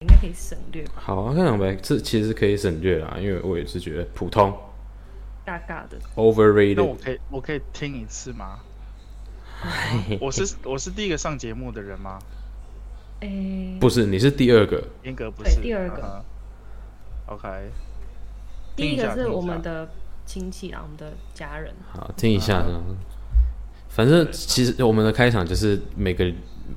[0.00, 4.50] 应该可以省略吧，好啊，看两白这其实可以省略啦，因为我也是觉得普通
[5.46, 5.98] 尬尬的。
[6.16, 6.96] 那我，overrated。
[7.02, 8.60] 可以我可以听一次吗？
[10.20, 12.18] 我是我是第一个上节目的人吗？
[13.20, 15.60] 诶、不是，你是第二个，严格不对是。
[15.60, 16.24] 第二个嗯哼
[17.34, 17.70] OK，
[18.74, 19.86] 第一个是我们的
[20.26, 21.74] 亲戚啊，我们的家人。
[21.92, 22.64] 好，听一下。
[23.88, 26.24] 反正其实我们的开场就是每个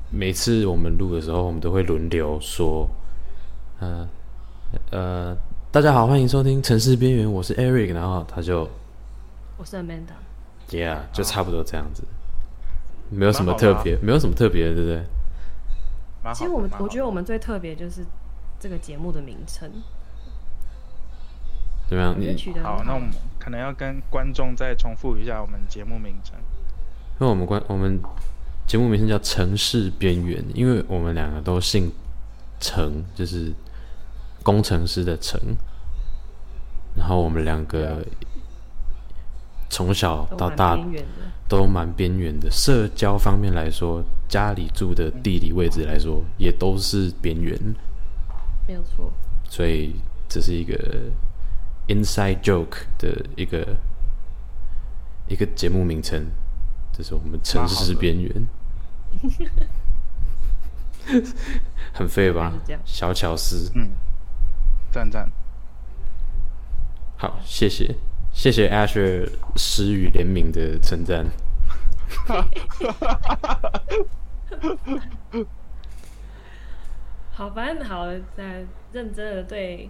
[0.09, 2.89] 每次我们录的时候，我们都会轮流说，
[3.79, 4.07] 呃
[4.89, 5.37] 呃，
[5.71, 8.67] 大家好，欢迎收听《城市边缘》，我是 Eric，然后他就
[9.57, 12.03] 我是 Amanda，Yeah，就差不多这样子，
[13.11, 16.33] 没有什么特别，没有什么特别的，对不对？
[16.33, 18.03] 其实我们我觉得我们最特别就是
[18.59, 19.69] 这个节目的名称，
[21.93, 22.15] 怎么样？
[22.19, 26.35] 你好，那我们可能要跟观众再重复一下我们节目名称。
[27.19, 28.01] 因为我们关我们
[28.65, 31.91] 节目名称叫《城市边缘》，因为我们两个都姓
[32.59, 33.53] 程，就是
[34.41, 35.39] 工程师的程。
[36.95, 38.05] 然后我们两个
[39.69, 40.79] 从小到大。
[41.49, 47.55] 都蛮边缘的，社交方面来说，家里住的地理位置来说，也都是边缘，
[48.65, 49.11] 没有错。
[49.47, 49.93] 所以
[50.27, 50.73] 这是一个
[51.87, 53.75] inside joke 的一个
[55.27, 56.27] 一个节目名称，
[56.91, 58.47] 这是我们城市边缘，
[61.93, 62.53] 很废吧？
[62.85, 63.91] 小巧思，嗯，
[64.91, 65.31] 赞赞。
[67.17, 67.95] 好，谢谢
[68.33, 71.25] 谢谢 Asher 诗与联名的称赞。
[77.31, 78.05] 好，反正好
[78.35, 79.89] 在，认真的对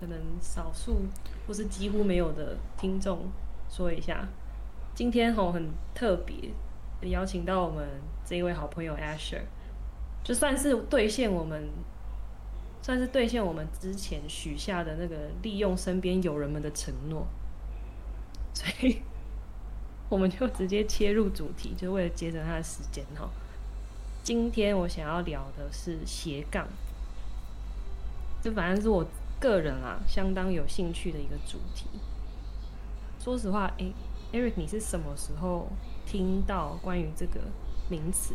[0.00, 1.02] 可能少数
[1.46, 3.28] 或是几乎没有的听众
[3.68, 4.26] 说一下，
[4.94, 6.50] 今天吼很特别，
[7.02, 7.86] 邀请到我们
[8.24, 9.42] 这一位好朋友 Asher，
[10.24, 11.68] 就算是兑现我们，
[12.82, 17.26] 算是兑现我们之前许下的那个利用身边友人们的承诺，
[18.54, 19.02] 所以
[20.08, 23.28] 我们就直接切入主题，就为了节省他的时间哈。
[24.22, 26.66] 今天我想要聊的是斜杠，
[28.42, 29.06] 这反正是我
[29.40, 31.86] 个人啊相当有兴趣的一个主题。
[33.18, 33.92] 说实话，诶
[34.32, 35.68] e r i c 你是什么时候
[36.06, 37.40] 听到关于这个
[37.88, 38.34] 名词？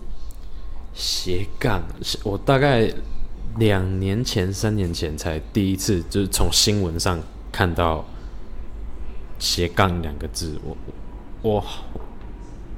[0.94, 1.84] 斜杠，
[2.24, 2.92] 我大概
[3.58, 7.20] 两年前、三年前才第一次，就是从新闻上
[7.52, 8.06] 看到
[9.40, 10.60] “斜杠”两个字。
[10.64, 10.78] 我
[11.42, 11.64] 我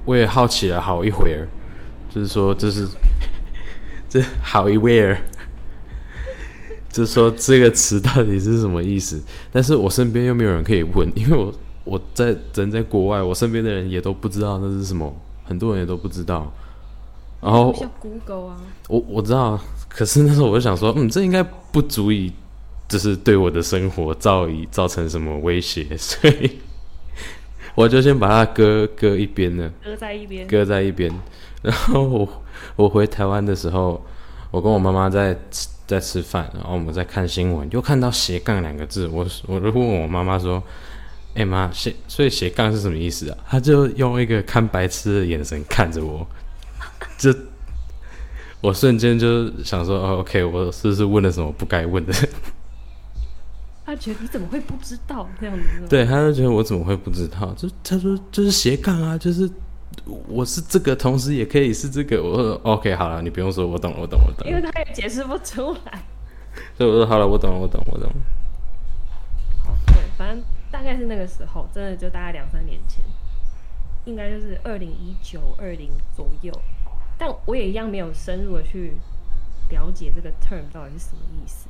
[0.06, 1.48] 我也好奇了好一会儿，
[2.10, 2.88] 就是说这是
[4.10, 5.22] 这好一会儿，
[6.98, 9.22] 就是说这个词到底是什么意思？
[9.52, 11.54] 但是我身边又没有人可以问，因为我
[11.84, 16.52] 我在人在国外，我身边的人也都不知道那是什么，很多人也都不知道。
[17.40, 22.34] 然后像 Google 啊，我我知道，可是那时候我就想说，嗯，这应该不足以，
[22.88, 26.50] 就是对我的生活造以造成什么威胁， 所以
[27.76, 30.48] 我就先把它搁搁一边了，搁在一边。
[30.48, 31.14] 搁在一边。
[31.62, 32.28] 然后我
[32.76, 34.04] 我回台湾的时候，
[34.50, 40.62] 我跟我妈妈在吃在吃饭，然后我们在看新闻，就看到斜杠两个字，我我就问我妈妈说
[41.34, 46.28] ：“哎、妈，斜所以斜杠是什么意思啊？”她就用一个看白痴的眼神看着我，
[47.18, 47.34] 这
[48.60, 52.14] 我瞬间就想说：“哦，OK，我是不是问了什么不该问的？”
[53.86, 55.88] 他觉得你怎么会不知道这样子？
[55.88, 57.54] 对，他就觉得我怎么会不知道？
[57.56, 59.50] 就他说就是斜杠啊，就是
[60.28, 62.24] 我是这个，同时也可以是这个。
[62.24, 64.48] 我说 OK，好了，你不用说，我懂了，我懂，我懂。
[64.48, 66.02] 因为他也解释不出来。
[66.78, 68.16] 所以我说好了，我懂了，我懂，我懂了。
[69.88, 73.04] 对，反正大概是那个时候，真的就大概两三年前，
[74.06, 76.54] 应该就是二零一九、二零左右。
[77.18, 78.94] 但我也一样没有深入的去
[79.70, 81.68] 了解这个 term 到底是什么意思，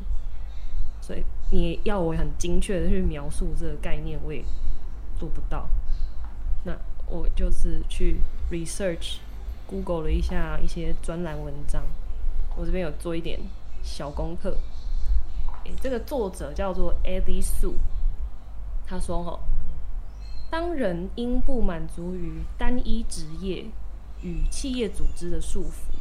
[0.99, 4.43] 所以你要我很精确的去描述这个概念，我也
[5.17, 5.69] 做不到。
[6.65, 6.73] 那
[7.09, 8.19] 我就是去
[8.51, 9.17] research
[9.65, 11.83] Google 了一下一些专栏文章，
[12.55, 13.39] 我这边有做一点
[13.81, 14.57] 小功课。
[15.65, 17.73] 诶这个作者叫做 Eddie Su，
[18.85, 19.39] 他说：“哈，
[20.49, 23.65] 当人因不满足于单一职业
[24.21, 25.97] 与企业组织的束缚，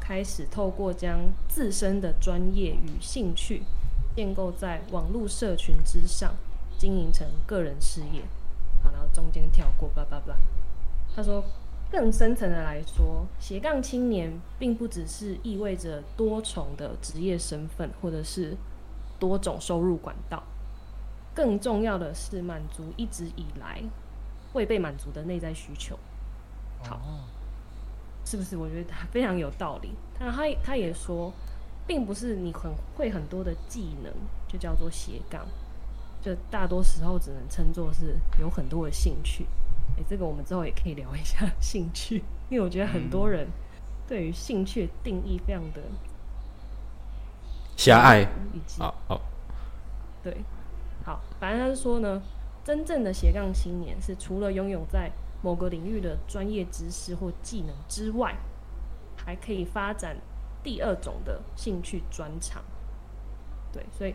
[0.00, 3.62] 开始透过将自身的专业与兴趣
[4.14, 6.34] 建构在网络社群之上，
[6.78, 8.22] 经营成个人事业。
[8.82, 10.36] 好，然后中间跳过，巴拉巴拉。
[11.14, 11.44] 他说，
[11.90, 18.56] 更深层的来说，斜杠青年并不只是意味着多重的职业身份，或者是
[19.18, 20.42] 多种收入管道。
[21.34, 23.82] 更重要的是，满足一直以来
[24.52, 25.98] 未被满足的内在需求。
[26.82, 27.00] 好，
[28.24, 28.56] 是不是？
[28.56, 29.92] 我觉得他非常有道理。
[30.18, 31.32] 他他他也说，
[31.86, 34.12] 并不是你很会很多的技能
[34.48, 35.46] 就叫做斜杠，
[36.22, 39.44] 就大多时候只能称作是有很多的兴趣。
[39.98, 43.48] 哎，这个我们之后也可以聊一下兴趣， 因为我觉得很多人
[44.06, 45.82] 对于兴趣定义非常的
[47.76, 48.26] 狭隘。
[48.78, 49.20] 好，好，
[50.22, 50.36] 对，
[51.04, 52.22] 好，反正他是说呢，
[52.64, 55.10] 真正的斜杠青年是除了拥有在
[55.42, 58.36] 某个领域的专业知识或技能之外，
[59.16, 60.16] 还可以发展
[60.62, 62.62] 第二种的兴趣专长。
[63.72, 64.14] 对，所以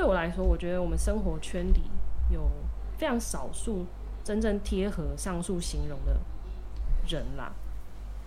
[0.00, 1.82] 对我来说，我觉得我们生活圈里
[2.30, 2.50] 有
[2.96, 3.84] 非常少数。
[4.22, 6.16] 真正贴合上述形容的
[7.08, 7.50] 人啦，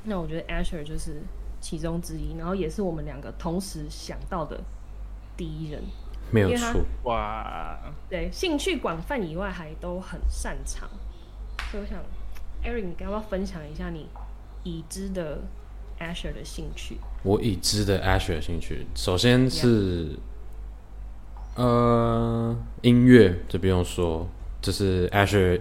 [0.03, 1.21] 那我觉得 Asher 就是
[1.61, 4.59] 其中之一，然后也是我们两个同时想到的
[5.37, 5.81] 第一人，
[6.31, 6.81] 没有错。
[7.03, 7.79] 哇，
[8.09, 10.89] 对，兴趣广泛以外还都很擅长。
[11.71, 11.99] 所以我想
[12.63, 14.09] ，Eric，你要不要分享一下你
[14.63, 15.39] 已知的
[15.99, 16.97] Asher 的兴趣？
[17.21, 20.17] 我已知的 Asher 兴趣，首先是
[21.55, 24.27] 呃音乐，这不用说，
[24.61, 25.59] 就是 Asher。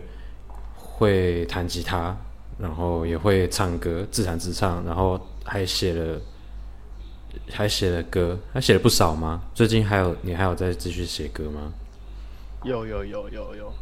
[0.94, 2.16] 会弹吉他，
[2.58, 6.20] 然后也会唱歌，自弹自唱，然后还写了，
[7.50, 9.42] 还写了歌，还写了不少吗？
[9.52, 11.72] 最近还有你还有在继续写歌吗？
[12.62, 13.72] 有有有有有，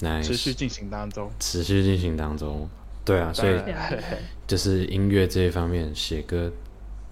[0.00, 2.68] 来持续进行当中，持续进行当中，
[3.04, 3.60] 对啊，所以
[4.46, 6.52] 就是音乐这一方面写歌，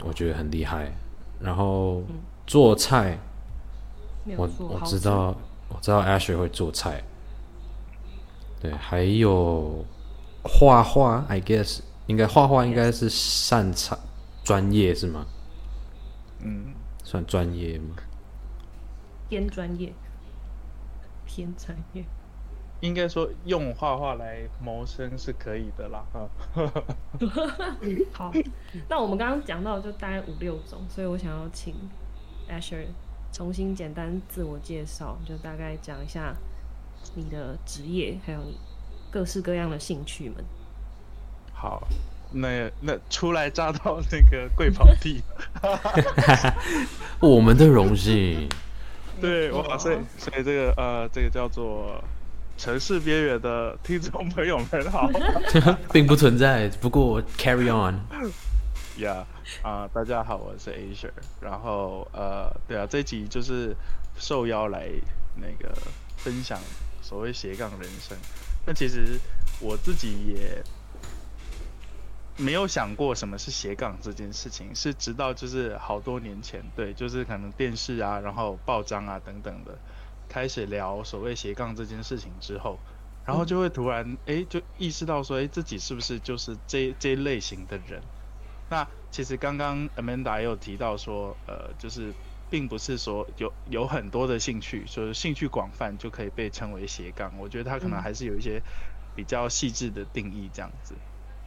[0.05, 0.93] 我觉得很厉害。
[1.41, 2.05] 然后
[2.47, 3.19] 做菜，
[4.37, 5.35] 我我知道
[5.69, 7.03] 我知道 Ashley 会做菜。
[8.61, 9.85] 对，还有
[10.43, 13.99] 画画，I guess 应该画画应该是擅长
[14.43, 15.27] 专业是吗？
[16.41, 17.97] 嗯，算专业吗？
[19.29, 19.93] 偏专业，
[21.27, 22.05] 偏专业，
[22.81, 26.05] 应该说用画画来谋生是可以的啦。
[28.13, 28.33] 好，
[28.89, 31.75] 那我们刚刚讲到就大概五六种，所以我想要请
[32.51, 32.87] Asher
[33.39, 36.35] 重新简单自我介绍，就大概讲一下。
[37.15, 38.59] 你的职业，还有你
[39.09, 40.45] 各式各样的兴趣们。
[41.55, 41.87] 好，
[42.33, 45.23] 那那初来乍到那个贵宝地，
[47.23, 48.49] 我们的荣幸。
[49.21, 52.03] 对，哇，所以所以这个呃，这个叫做
[52.57, 55.09] 城市边缘的听众朋友们好，
[55.93, 56.69] 并不存在。
[56.81, 58.01] 不过 carry on。
[58.99, 59.27] Yeah，
[59.63, 61.13] 啊，大家好，我是 Asia。
[61.41, 63.77] 然后呃，对啊，这集就是
[64.17, 64.89] 受邀来
[65.37, 65.73] 那个
[66.17, 66.59] 分享。
[67.01, 68.19] 所谓斜杠人生，
[68.67, 69.21] 那其实
[69.61, 70.65] 我自己也
[72.37, 79.79] 没有想过什么是斜杠这件事情，是直到就是好多年前，对，就是可能电视啊，然后报章啊等等的，
[80.29, 82.77] 开始聊所谓斜杠这件事情之后，
[83.25, 88.03] 然后就会突然哎，就意识到说，哎，自己是不是就是这这一类型的人？
[88.69, 92.15] 那其实刚刚 Amanda 也有提到说，呃，就是。
[92.51, 97.31] 并不是说有有很多的兴趣，就是兴趣广泛就可以被称为斜杠。
[97.39, 98.63] 我觉得他可能还是有一些
[99.15, 100.95] 比较细致的定义这样子。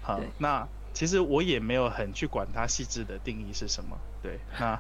[0.04, 3.98] 好，那其实我也没有很去管它细致的定义是什么。
[4.22, 4.80] 对，那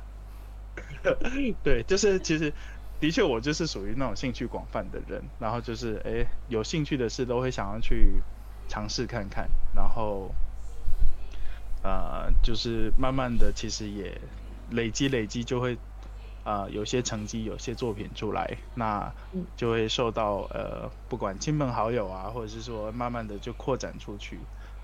[1.63, 2.53] 对，就是其实
[2.99, 8.21] 的确我就是属于那种兴趣广泛的人，然后就是哎有兴趣的事都会想要去
[8.67, 10.29] 尝试看看，然后
[11.83, 14.19] 呃就是慢慢的其实也
[14.69, 15.77] 累积累积就会。
[16.43, 19.13] 啊，有些成绩，有些作品出来，那
[19.55, 24.39] 就会受到呃，不管亲朋好友啊，或者是说慢慢的就扩展出去，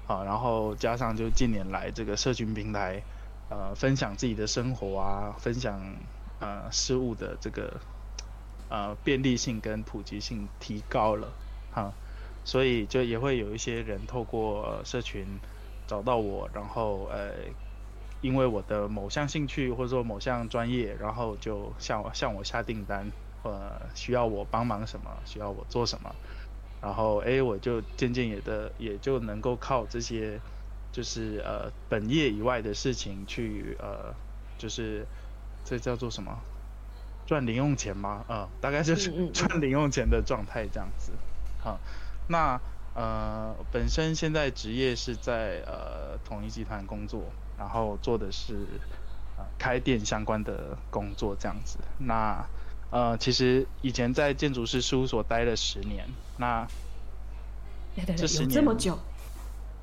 [0.05, 3.01] 啊，然后加上就近年来这个社群平台，
[3.49, 5.81] 呃，分享自己的生活啊，分享
[6.39, 7.81] 呃事物的这个
[8.69, 11.27] 呃便利性跟普及性提高了，
[11.71, 11.91] 哈，
[12.45, 15.25] 所以就也会有一些人透过社群
[15.87, 17.33] 找到我，然后呃。
[18.19, 23.11] 因为我的某项兴趣或者说某项专业，然后就向向我下订单，
[23.43, 26.15] 呃，需要我帮忙什么，需要我做什么，
[26.81, 30.41] 然后哎，我就渐渐也的也就能够靠这些，
[30.91, 34.15] 就是呃本业以外的事情去呃，
[34.57, 35.05] 就是
[35.63, 36.41] 这叫做什么，
[37.27, 38.25] 赚零用钱吗？
[38.27, 41.11] 呃，大概就是 赚零用钱的状态这样子。
[41.59, 41.79] 好，
[42.27, 42.59] 那
[42.97, 47.23] 呃本身现在职业是在呃统一集团工作。
[47.59, 48.53] 然后做的是
[49.35, 51.79] 呃开店相关的工作这样子。
[51.97, 52.45] 那
[52.91, 56.07] 呃其实以前在建筑师事务所待了十年。
[56.37, 56.67] 那
[58.15, 58.99] 这十年这么久？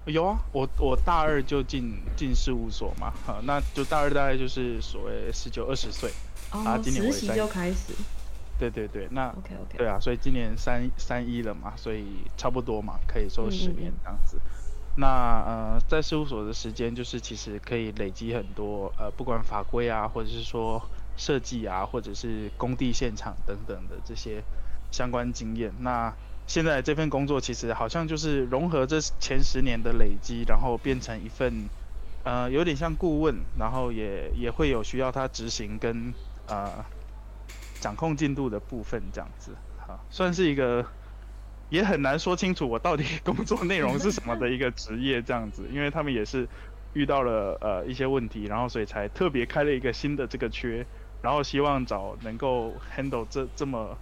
[0.04, 6.12] 有啊，我我大二就进进事务所嘛，哈，那就大二大概就是所谓十九二十岁
[6.50, 7.92] 啊，今年实习就开始。
[8.58, 12.04] 对对对，那 OK OK，对啊，所以今年三三一了嘛，所以
[12.36, 14.38] 差不多嘛，可以说十年这样子。
[14.96, 15.06] 那
[15.44, 20.80] 呃，在事务所的时间，就是其实可以累积很多呃，不管法规啊，或者是说
[21.16, 24.40] 设计啊，或者是工地现场等等的这些
[24.92, 25.72] 相关经验。
[25.80, 26.14] 那
[26.46, 31.68] 现在这份工作其实好像就是融合这前十年的累积，然后变成一份
[32.22, 36.14] 呃，有点像顾问，然后也也会有需要他执行跟
[36.46, 36.84] 呃。
[37.84, 40.82] 掌控进度的部分，这样子，哈，算是一个
[41.68, 46.48] 也很难说清楚我到底工作内容是什么的一个职业，这样子， 因为他们也是
[46.94, 50.86] 遇到了呃一些问题，然后所以才特别开了一个新的这个缺，
[51.20, 53.94] 然后希望找能够 handle 这这么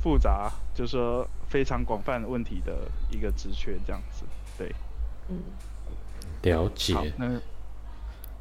[0.00, 4.24] 复杂，就是说非常广泛问题的一个职缺，这样子，
[4.56, 4.72] 对，
[5.28, 5.42] 嗯，
[6.42, 6.94] 了解。
[7.16, 7.40] 那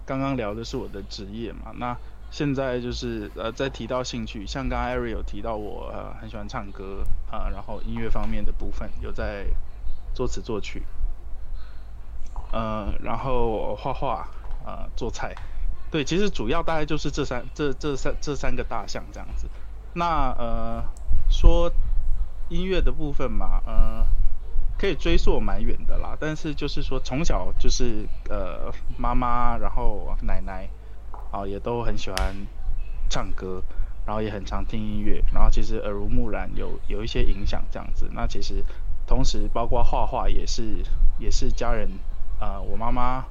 [0.06, 1.98] 刚刚聊的是我的职业嘛，那。
[2.38, 9.48] 现在就是呃，在提到兴趣，像刚刚 Ari 有提到我呃很喜欢唱歌啊，然后音乐方面的部分有在
[10.14, 10.84] 作词作曲，
[12.52, 14.30] 呃，然后画画
[14.64, 15.34] 啊，做菜，
[15.90, 19.50] 对，其实主要大概就是这三这这三这三个大项这样子。
[19.96, 20.84] 那呃
[21.32, 21.72] 说
[22.50, 24.06] 音乐的部分嘛，呃
[24.78, 30.70] 可以追溯蛮远的啦，但是就是说从小就是呃妈妈，然后奶奶。
[31.32, 32.36] 啊，也都很喜欢
[33.10, 33.62] 唱歌，
[34.06, 38.10] 然后也很常听音乐，然后其实耳濡目染，有有一些影响这样子。
[38.14, 38.64] 那其实
[39.06, 40.84] 同时包括画画也是
[41.20, 41.90] 也是家人，
[42.40, 43.26] 呃，我妈妈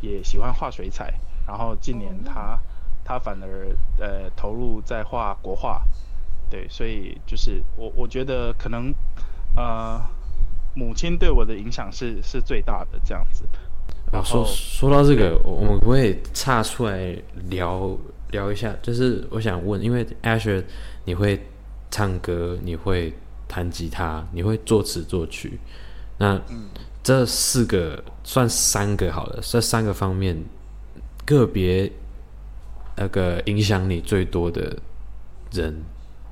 [0.00, 1.14] 也喜欢画水彩，
[1.46, 2.58] 然后近年她
[3.04, 5.82] 她反而呃投入在画国画，
[6.50, 8.94] 对，所以就是我我觉得可能
[9.56, 10.00] 呃
[10.74, 13.44] 母亲对我的影响是是最大的这样子。
[14.12, 17.16] 啊，说说到这个，我们可以岔出来
[17.50, 17.96] 聊
[18.30, 18.74] 聊一下。
[18.82, 20.64] 就是我想问，因为 Asher，
[21.04, 21.46] 你会
[21.90, 23.12] 唱歌，你会
[23.46, 25.58] 弹吉他，你会作词作曲，
[26.18, 26.40] 那
[27.02, 30.36] 这四个算三个好了，这三个方面
[31.24, 31.90] 个别
[32.96, 34.76] 那个影响你最多的
[35.52, 35.82] 人，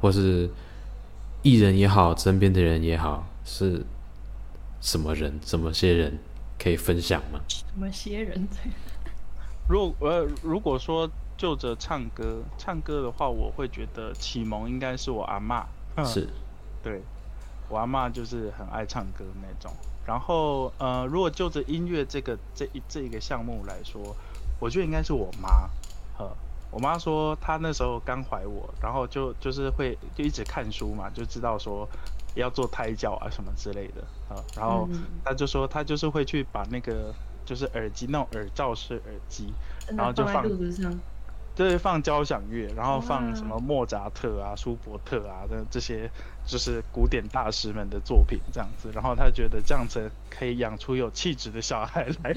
[0.00, 0.48] 或是
[1.42, 3.84] 艺人也好，身边的人也好，是
[4.80, 5.38] 什么人？
[5.40, 6.18] 怎么些人？
[6.58, 7.40] 可以分享吗？
[7.48, 8.48] 什么些人？
[9.68, 15.66] 如果呃，如果说就着唱歌，唱歌的话，我会觉得启蒙应该是我阿妈。
[16.04, 16.28] 是，
[16.82, 17.02] 对，
[17.68, 19.72] 我阿妈就是很爱唱歌那种。
[20.06, 24.14] 然后呃，如果就着音乐这个这一这一个项目来说，
[24.60, 25.68] 我觉得应该是我妈。
[26.16, 26.30] 呵，
[26.70, 31.88] 我妈说她那时候刚怀我，然后就就是会就一直看书嘛，就知道说。
[32.36, 34.88] 要做胎教啊什么之类的啊，然后
[35.24, 37.12] 他就说他就是会去把那个
[37.44, 39.52] 就是耳机那种耳罩式耳机，
[39.96, 40.44] 然后就放
[41.54, 46.10] 对放交响乐，然后放什么莫扎特啊、舒伯特啊的这些
[46.44, 52.34] 就是古典大师们的作品这样子，然后他觉得这样子可以养出有气质的小孩来，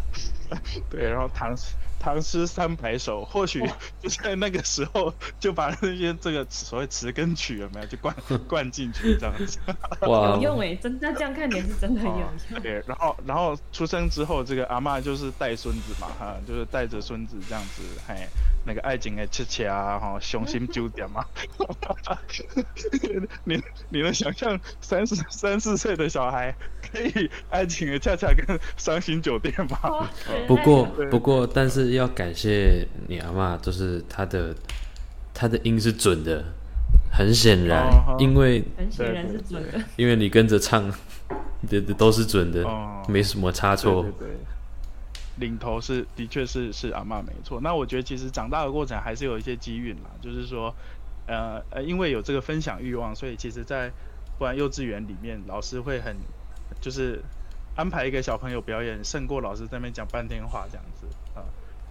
[0.90, 1.54] 对，然后唐。
[2.02, 3.64] 唐诗三百首，或许
[4.00, 8.12] 就在那个时候就把那些这个所谓词根曲有没有就灌
[8.48, 9.60] 灌进去这样子，
[10.02, 12.60] 有用哎，真那这样看也是真的有用。
[12.60, 18.26] 对，然后然后出生之后，这个阿妈就是带孙子嘛哈，就是带着孙子这样子，嘿，
[18.66, 21.24] 那个爱情的切切啊哈，雄心酒店嘛，
[23.44, 26.52] 你你能想象三十三四岁的小孩
[26.92, 30.08] 可以爱情的恰恰跟伤心酒店吗？
[30.48, 31.91] 不过不过但是。
[31.94, 34.54] 要感谢你阿妈，就是她的
[35.34, 36.44] 她的音是准的，
[37.10, 37.86] 很显然，
[38.18, 40.92] 因为很显然是准的，因为你跟着唱，
[41.68, 42.64] 的都是准的，
[43.08, 44.04] 没什么差错。
[44.18, 44.28] 对，
[45.38, 47.60] 领头是的确是是阿妈没错。
[47.62, 50.74] 那我觉得其实长大的过程还是有一些机运啦，就是说，
[51.26, 53.90] 呃呃，因为有这个分享欲望，所以其实在
[54.38, 56.16] 不然幼稚园里面，老师会很
[56.80, 57.22] 就是
[57.74, 61.21] 安排一个小朋友表演，胜过老师在那边讲半天话这样子啊。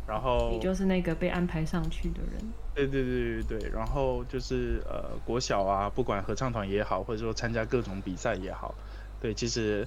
[0.05, 2.53] 然后你就是那个被安排上去的人。
[2.73, 8.73] 对对对对对，然后就是呃国小啊，不管合唱团也好，或者说参加各种比赛也好，
[9.19, 9.85] 对，其实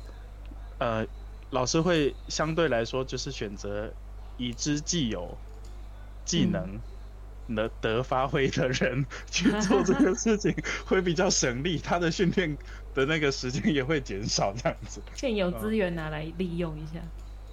[0.78, 1.06] 呃
[1.50, 3.94] 老师会相对来说就是选择
[4.36, 5.38] 已知既有
[6.26, 6.78] 技能
[7.46, 10.54] 能得发挥的人去做这个事情，
[10.86, 12.58] 会比较省力，他的训练
[12.92, 15.02] 的那个时间也会减少，这样子。
[15.14, 17.00] 现有资源拿来利用一下。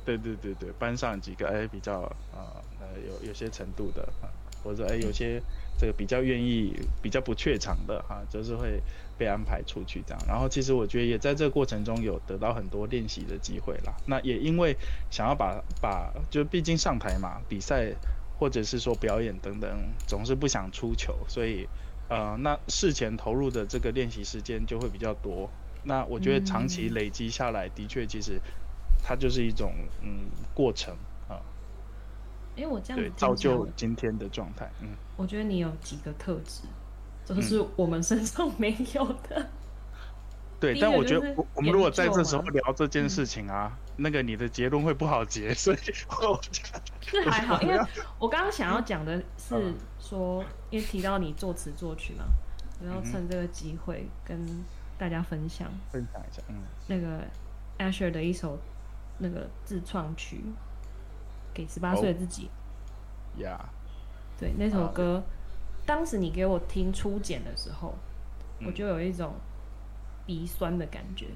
[0.05, 2.01] 对对对对，班上几个哎比较
[2.34, 4.29] 啊呃有有些程度的啊，
[4.63, 5.41] 或者哎有些
[5.77, 8.81] 这个比较愿意比较不怯场的哈，就是会
[9.17, 10.24] 被安排出去这样。
[10.27, 13.93] 然后其实我觉得也在这个过程中有得到很多练习的机会啦。
[14.05, 14.75] 那也因为
[15.10, 17.93] 想要把把就毕竟上台嘛，比赛
[18.38, 19.70] 或者是说表演等等，
[20.08, 21.67] 总是不想出糗，所以
[22.10, 25.50] 呃，那事前投入的这个练习时间就会比较多。
[25.84, 28.39] 那我觉得长期嗯累积下来，的确其实
[29.03, 30.93] 它就是一种嗯过程
[31.27, 31.39] 啊，
[32.58, 34.70] 哎、我这样造就今天的状态。
[34.81, 36.62] 嗯，我觉得你有几个特质，
[37.25, 39.50] 都是我们身上没有的。
[40.60, 40.79] 对。
[40.79, 45.77] 但我觉得我我们如果在这时候聊这件事情啊，那个你的结论会不好结， 所以
[46.22, 47.79] 我觉得这还好，因为
[48.20, 52.25] 我刚刚想要讲的是嗯说，因为提到你作词作曲嘛，
[52.81, 54.63] 我要嗯哼趁这个机会跟
[54.98, 57.24] 大家分享分享一下，嗯那个
[57.79, 58.60] Asher 的一首
[59.21, 60.43] 那个自创曲，
[61.53, 62.49] 给十八哦岁的自己。
[63.37, 63.57] 呀，
[64.37, 65.23] 对，那首啊歌，
[65.85, 67.95] 当时你给我听初剪的时候，
[68.59, 69.33] 我嗯就有一种
[70.25, 71.27] 鼻酸的感觉。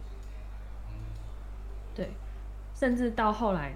[1.95, 2.11] 对，
[2.75, 3.73] 甚至到后来，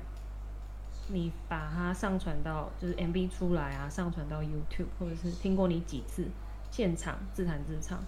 [1.08, 6.28] 你把它上传到就是 MV 出来啊，上传到 YouTube，或者是听过你几次
[6.70, 8.04] 现场自弹自唱，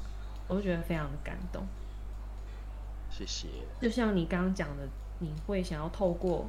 [0.49, 1.65] 我都觉得非常的感动。
[3.09, 3.47] 谢谢。
[3.79, 4.87] 就像你刚刚讲的，
[5.21, 6.47] 你会想要透过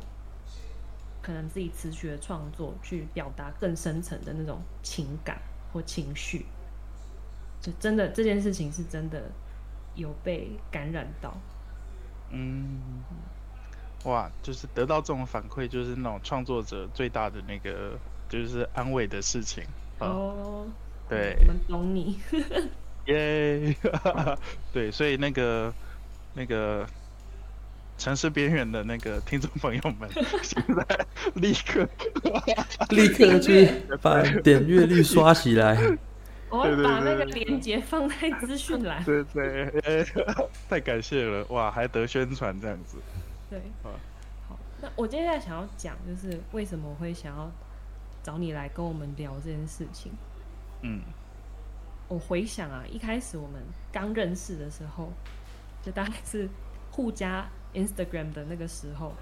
[1.20, 5.40] 可能自己词曲的创作去表达更深层的那种情感
[5.72, 6.46] 或情绪，
[7.60, 9.30] 就真的这件事情是真的
[9.94, 11.36] 有被感染到。
[12.30, 12.80] 嗯，
[14.04, 17.98] 哇，就是得到这种反馈，就是那种创作者最大的那个
[18.28, 19.62] 就是安慰的事情。
[19.98, 20.66] 啊，哦，
[21.08, 22.18] 对我们懂你。
[23.06, 23.76] 耶，
[24.72, 25.72] 对，所以那个
[26.34, 26.86] 那个
[28.02, 30.10] 城市边缘的那个听众朋友们，
[30.42, 31.88] 现在立刻
[32.90, 33.70] 立刻去
[34.02, 35.78] 把点阅率刷起来。
[36.50, 39.04] 我把那个对链接放在资讯栏。
[39.04, 40.04] 对对，哎
[40.68, 42.96] 太感谢了，哇，还得宣传这样子。
[43.48, 43.94] 对，啊
[44.48, 47.48] 好，那我接下来想要讲就是为什么我会想要
[48.24, 50.10] 找你来跟我们聊这件事情。
[50.82, 51.02] 嗯
[52.08, 55.12] 我回想啊，一开始我们刚认识的时候，
[55.82, 56.48] 就大概是
[56.90, 59.12] 互加 Instagram 的那个时候，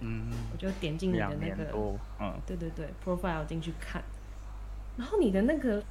[0.00, 1.72] 嗯，我就点进你的那个，
[2.20, 4.02] 嗯对对对，profile 进去看，
[4.96, 5.82] 然后你的那个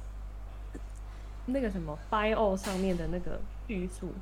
[1.46, 4.12] 那个什么 bio 上面的那个叙述，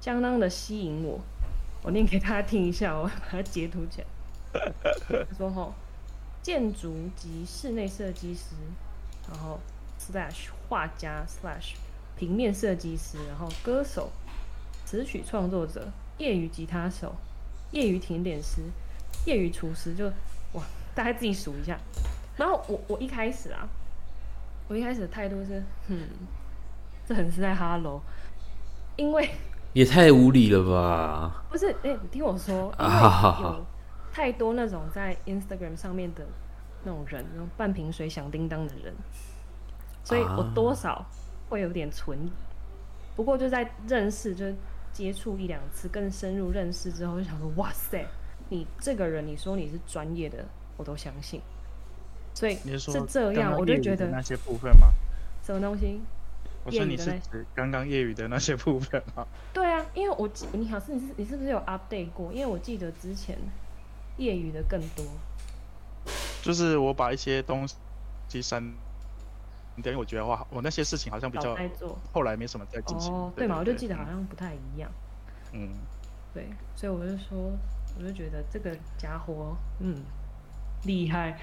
[0.00, 1.20] 相当的吸引我。
[1.82, 4.06] 我念给大家听一下，我 把它截图起来。
[5.08, 5.72] 他说：“吼，
[6.42, 8.54] 建筑及室内设计师，
[9.30, 9.58] 然后
[9.98, 11.74] slash 画家 slash
[12.18, 14.10] 平面设计师，然后歌手、
[14.84, 17.14] 词曲创作者、业余吉他手、
[17.72, 18.62] 业余甜点师、
[19.26, 20.06] 业余厨师，就
[20.52, 20.62] 哇，
[20.94, 21.78] 大家自己数一下。
[22.36, 23.68] 然后我我一开始啊，
[24.68, 26.08] 我一开始的态度是，嗯，
[27.06, 28.00] 这很是在哈喽，
[28.96, 29.30] 因为
[29.72, 31.44] 也太无理了吧！
[31.50, 33.66] 不是，哎、你听我说，因为啊有
[34.12, 36.26] 太多那种在 Instagram 上面的
[36.82, 38.92] 那种人，那种半瓶水响叮当的人，
[40.02, 41.06] 所以我啊多少
[41.48, 42.32] 会有点存疑。
[43.14, 44.56] 不过就在认识，就是
[44.92, 48.06] 接触一两次，更深入认识之后，就想说，哇塞，
[48.48, 50.44] 你这个人，你说你是专业的，
[50.76, 51.40] 我都相信。
[52.34, 54.92] 所以你是这样，我就觉得那些部分吗？
[55.44, 56.00] 什么东西？
[56.64, 59.26] 我说你是指刚刚业余的那些部分吗？
[59.52, 62.32] 对啊，因为我记你好像你是你是不是有 update 过？
[62.32, 63.36] 因为我记得之前
[64.18, 65.04] 业余的更多。
[66.42, 67.66] 就是我把一些东
[68.28, 68.62] 西删
[69.80, 73.12] 掉，因为我觉得哇，我那些事情好像比较在做后来没什么再进行。
[73.12, 74.90] 哦，对嘛，我就记得嗯好像不太一样，
[75.52, 75.68] 嗯，
[76.32, 77.52] 对，所以我就说，
[77.98, 80.02] 我就觉得这个家伙，嗯，
[80.84, 81.38] 厉害，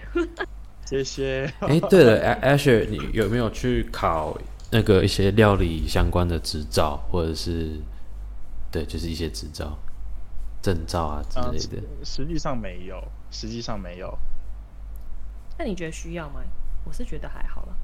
[0.86, 1.52] 谢谢。
[1.62, 4.38] 哎、对了，A-，Asher，你有没有去考
[4.72, 7.80] 那个一些料理相关的执照，或者是
[8.72, 9.78] 对，就是一些执照、
[10.62, 11.84] 证照啊之啊类的？
[12.04, 14.18] 实际上没有，实际上没有。
[15.58, 16.42] 那你觉得需要吗？
[16.86, 17.76] 我是觉得还好了，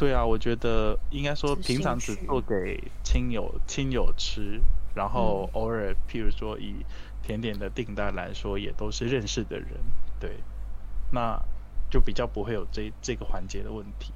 [0.00, 4.58] 对啊，我觉得应该说平常只做给亲友亲友吃，
[4.94, 6.74] 然后嗯偶尔譬如说以
[7.22, 9.68] 甜点的订单来说，也都是认识的人，
[10.18, 10.38] 对，
[11.12, 11.38] 那
[11.90, 14.10] 就比较不会有这这个环节的问题。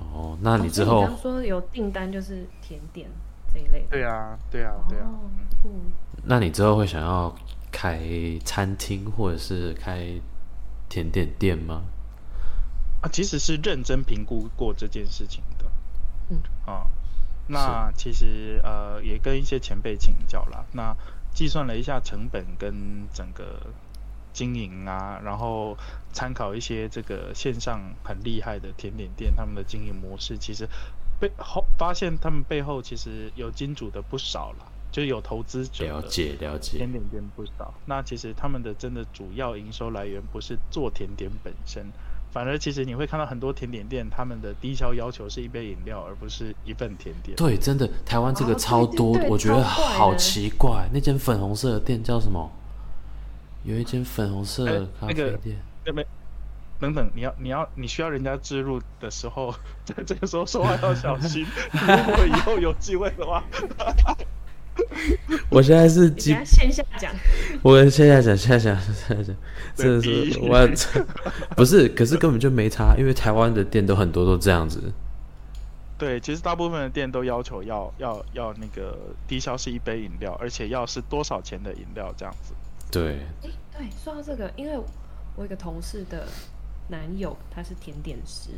[0.00, 3.08] 哦，那你之后刚说有订单就是甜点
[3.54, 5.08] 这一类的，对啊，对啊，对啊。
[5.64, 5.92] 嗯，
[6.24, 7.32] 那你之后会想要
[7.70, 8.00] 开
[8.44, 10.20] 餐厅或者是开
[10.88, 11.84] 甜点店吗？
[13.02, 15.66] 啊，其实是认真评估过这件事情的。
[16.30, 16.86] 嗯啊，
[17.48, 20.96] 那其实呃也跟一些前辈请教了，那
[21.34, 23.66] 计算了一下成本跟整个
[24.32, 25.76] 经营啊，然后
[26.12, 30.66] 参考一些这个线上很厉害的甜点店他们的经营模式，其实
[31.20, 37.74] 背后发现他们背后其实有金主的不少了，就是有投资者了解了解甜，点店不少。
[37.86, 41.84] 那其实他们的真的主要营收来源不是做甜点本身，
[42.32, 47.36] 反而其实你会看到很多甜点店，他们的低消要求是一杯饮料，而不是一份甜点。
[47.36, 50.88] 对，真的，台湾这个哦超多，我觉得好奇怪。
[50.92, 52.50] 那间粉红色的店叫什么？
[53.64, 55.56] 有一间粉红色的哎咖啡店。
[56.80, 61.46] 等等，你要你要你需要人家置入的时候， 在这个时候说话要小心。
[61.70, 63.44] 如果以后有机会的话，
[65.50, 67.12] 我现在是线下讲，
[67.62, 69.36] 我线下讲，线下讲，线下讲，
[69.74, 70.66] 真的是我要
[71.54, 74.92] 不是，可是根本就没差，因为台湾的店都很多都这样子。
[75.98, 82.54] 对，其实大部分的店都要求要要要那个低消是一杯饮料，而且要是多少钱的饮料这样子。
[82.90, 86.26] 对，哎、对，说到这个，因为我有一个同事的
[86.88, 88.50] 男友他是甜点师，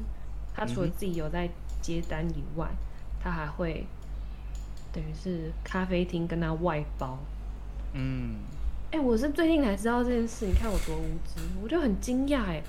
[0.55, 1.49] 他除了自己有在
[1.83, 2.69] 接单以外，
[3.23, 3.87] 他还会
[4.95, 7.19] 等于是咖啡厅跟他外包。
[7.95, 8.37] 嗯，
[8.93, 12.63] 哎、我是最近才知道这件事，你看我多无知，我就很惊讶哎。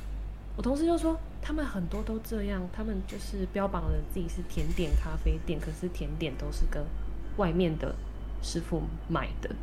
[0.58, 6.84] 我同事就说，他们很多都这样，他们就是标榜了自己是甜点咖啡店，可是甜点都是跟
[7.38, 7.94] 外面的
[8.42, 9.54] 师傅买的，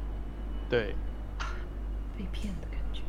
[0.69, 0.95] 对，
[2.17, 3.01] 被骗的感觉。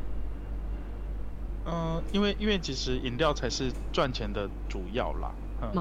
[1.66, 5.30] 嗯、因为因为其实饮料才是赚钱的主要啦。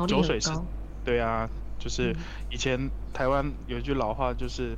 [0.07, 0.65] 酒水是高，
[1.03, 2.15] 对啊，就是嗯
[2.49, 4.75] 以前台湾有一句老话，就是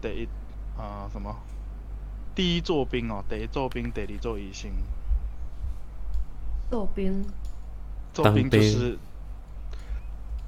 [0.00, 0.28] 得
[0.76, 1.34] 啊、什么，
[2.34, 4.72] 第一做兵哦，得做兵，得离做一星。
[6.68, 7.24] 豆兵
[8.12, 8.98] 做兵兵就是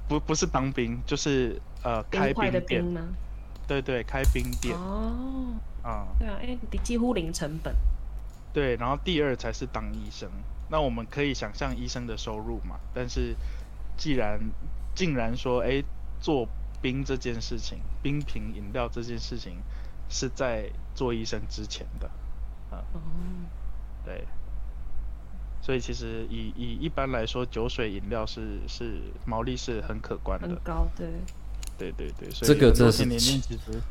[0.07, 3.07] 不不是当兵，就是呃开冰块的吗？
[3.67, 7.75] 对对，开兵店哦，啊、对啊，哎、你几乎零成本。
[8.51, 10.29] 对，然后第二才是当医生。
[10.69, 12.79] 那我们可以想象医生的收入嘛？
[12.93, 13.35] 但是
[13.97, 14.39] 既然
[14.99, 15.81] 竟然说，哎，
[16.19, 16.45] 做
[16.81, 19.53] 冰这件事情，冰瓶饮料这件事情
[20.09, 22.07] 是在做医生之前的，
[22.69, 22.99] 啊，哦，
[24.03, 24.27] 对。
[25.61, 31.07] 所以其实以以一般来说，酒水饮料是是毛利是很可观的，很高，对。
[31.77, 32.29] 对对对。
[32.31, 33.81] 所这个以很多真的是甜点店其实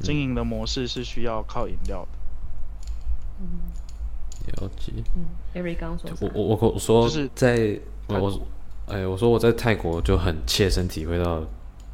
[0.00, 2.18] 经营的模式是需要靠饮料的。
[3.40, 3.48] 嗯
[4.60, 4.92] 了解。
[5.16, 8.46] 嗯，Eric 刚刚说我我我我说就是在我我
[8.86, 11.42] 哎，我说我在泰国就很切身体会到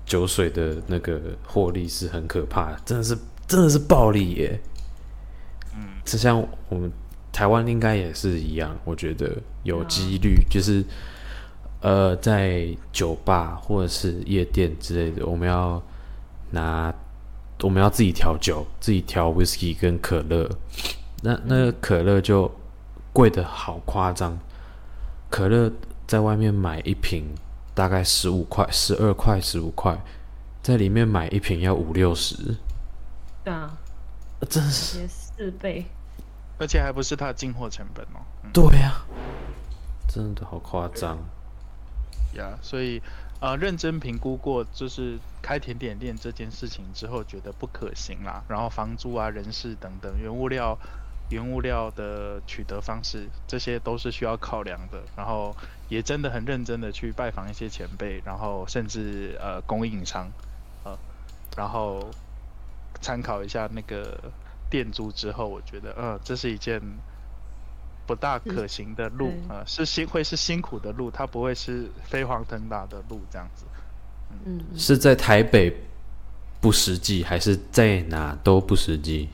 [0.04, 4.60] 酒水的那个获利是很可怕的，真的是真的是暴利耶。
[5.74, 6.90] 嗯，就像我们
[7.32, 9.30] 台湾应该也是一样，我觉得
[9.62, 10.84] 有啊几率就是
[11.80, 15.80] 呃，在酒吧或者是夜店之类的，我们要
[16.50, 16.92] 拿
[17.62, 20.50] 我们要自己调酒，自己调 whisky 跟可乐，
[21.22, 22.50] 那那个可乐就
[23.12, 24.36] 贵的好夸张，
[25.28, 25.70] 可乐
[26.10, 27.24] 在外面买一瓶
[27.72, 29.96] 大概十五块、十二块、十五块，
[30.60, 32.56] 在里面买一瓶要五六十，
[33.44, 33.78] 对啊，
[34.48, 35.84] 真是四倍。
[36.58, 38.18] 而且还不是它的进货成本哦。
[38.42, 39.02] 嗯对呀、
[40.08, 41.16] 真的好夸张。
[42.34, 43.00] 呀所以
[43.38, 48.42] 呃，认真评估过就是开甜点店这件事情之后，觉得不可行啦。
[48.48, 50.76] 然后房租啊、人事等等，原物料、
[51.28, 55.00] 原物料的取得方式，这些都是需要考量的。
[55.16, 55.54] 然后
[55.90, 60.30] 也真的很认真的去拜访一些前辈，然后甚至呃供应商，
[60.84, 60.96] 呃，
[61.56, 62.08] 然后
[63.02, 64.18] 参考一下那个
[64.70, 66.80] 店租之后，我觉得呃这是一件
[68.06, 73.64] 不大可行的路对啊、呃，是辛会是辛苦的路，它不会是飞黄腾达的路这样子。
[74.46, 75.76] 嗯，嗯是在台北
[76.60, 79.28] 不实际，还是在哪都不实际？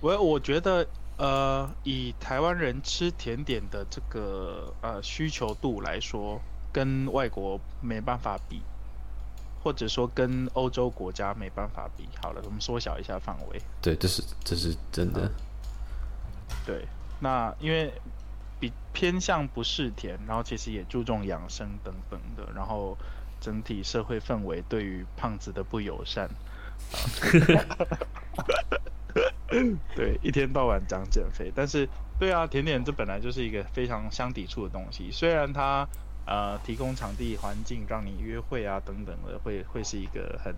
[0.00, 0.86] 我我觉得，
[1.22, 6.40] 呃，以台湾人吃甜点的这个呃需求度来说，
[6.72, 8.60] 跟外国没办法比，
[9.62, 12.08] 或者说跟欧洲国家没办法比。
[12.20, 13.62] 好了，我们缩小一下范围。
[13.80, 15.30] 对，这是这是真的。
[16.66, 16.88] 对，
[17.20, 17.92] 那因为
[18.58, 22.98] 比偏向不是甜，然后其实也注重养生等等的，然后
[23.40, 26.26] 整体社会氛围对于胖子的不友善。
[26.26, 27.78] 啊
[29.94, 31.88] 对，一天到晚讲减肥，但是
[32.18, 35.10] 对啊，甜点这本来就是一个非常相抵触的东西。
[35.10, 35.86] 虽然它
[36.26, 40.54] 呃提供场地环境让你约会啊等等的，会会是一个很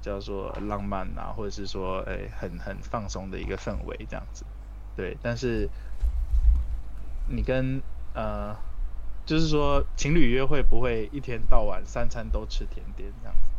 [0.00, 4.44] 叫做浪漫啊，或者是说诶、很很放松的一个氛围这样子。
[4.96, 5.68] 对，但是
[7.28, 7.82] 你跟
[8.14, 8.56] 呃，
[9.24, 13.52] 就是说情侣约会不会一天到晚三餐都吃甜点这样子。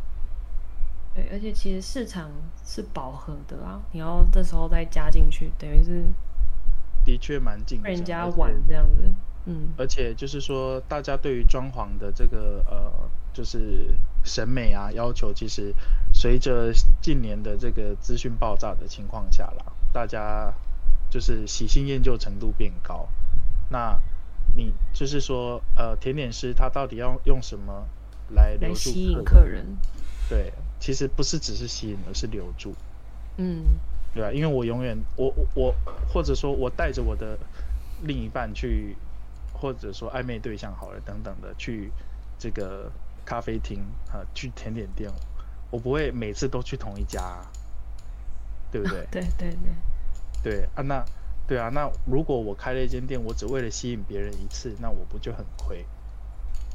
[1.17, 2.30] 对，而且其实市场
[2.63, 6.06] 是饱和的啊，你要这时候再加进去，等于是
[7.03, 9.12] 的确蛮竞争，被人家玩这样子。
[9.45, 12.91] 嗯，而且就是说，大家对于装潢的这个呃，
[13.34, 13.88] 就是
[14.23, 15.73] 审美啊要求，其实
[16.13, 20.53] 随着近年的这个资讯爆炸的情况下啦，大家
[21.10, 23.08] 就是喜新厌旧程度变高。
[23.69, 23.99] 那
[24.56, 27.88] 你就是说，呃，甜点师他到底要用什么
[28.36, 29.65] 来留住来吸引客客人。
[30.30, 32.73] 对，其实不是只是吸引，而是留住，
[33.37, 33.63] 嗯
[34.13, 34.31] 对吧？
[34.31, 35.75] 因为我永远，我我我，
[36.11, 37.37] 或者说我带着我的
[38.03, 38.95] 另一半去，
[39.53, 41.91] 或者说暧昧对象好了等等的去
[42.39, 42.91] 这个
[43.25, 43.79] 咖啡厅
[44.11, 45.11] 啊、去甜点店，
[45.69, 47.51] 我不会每次都去同一家啊、
[48.71, 49.07] 对不对？
[49.11, 49.57] 对对对，
[50.43, 51.05] 对啊，那
[51.47, 55.85] 对啊，那如果我开了一间店，我只为了吸引别人一次，那我不就很亏？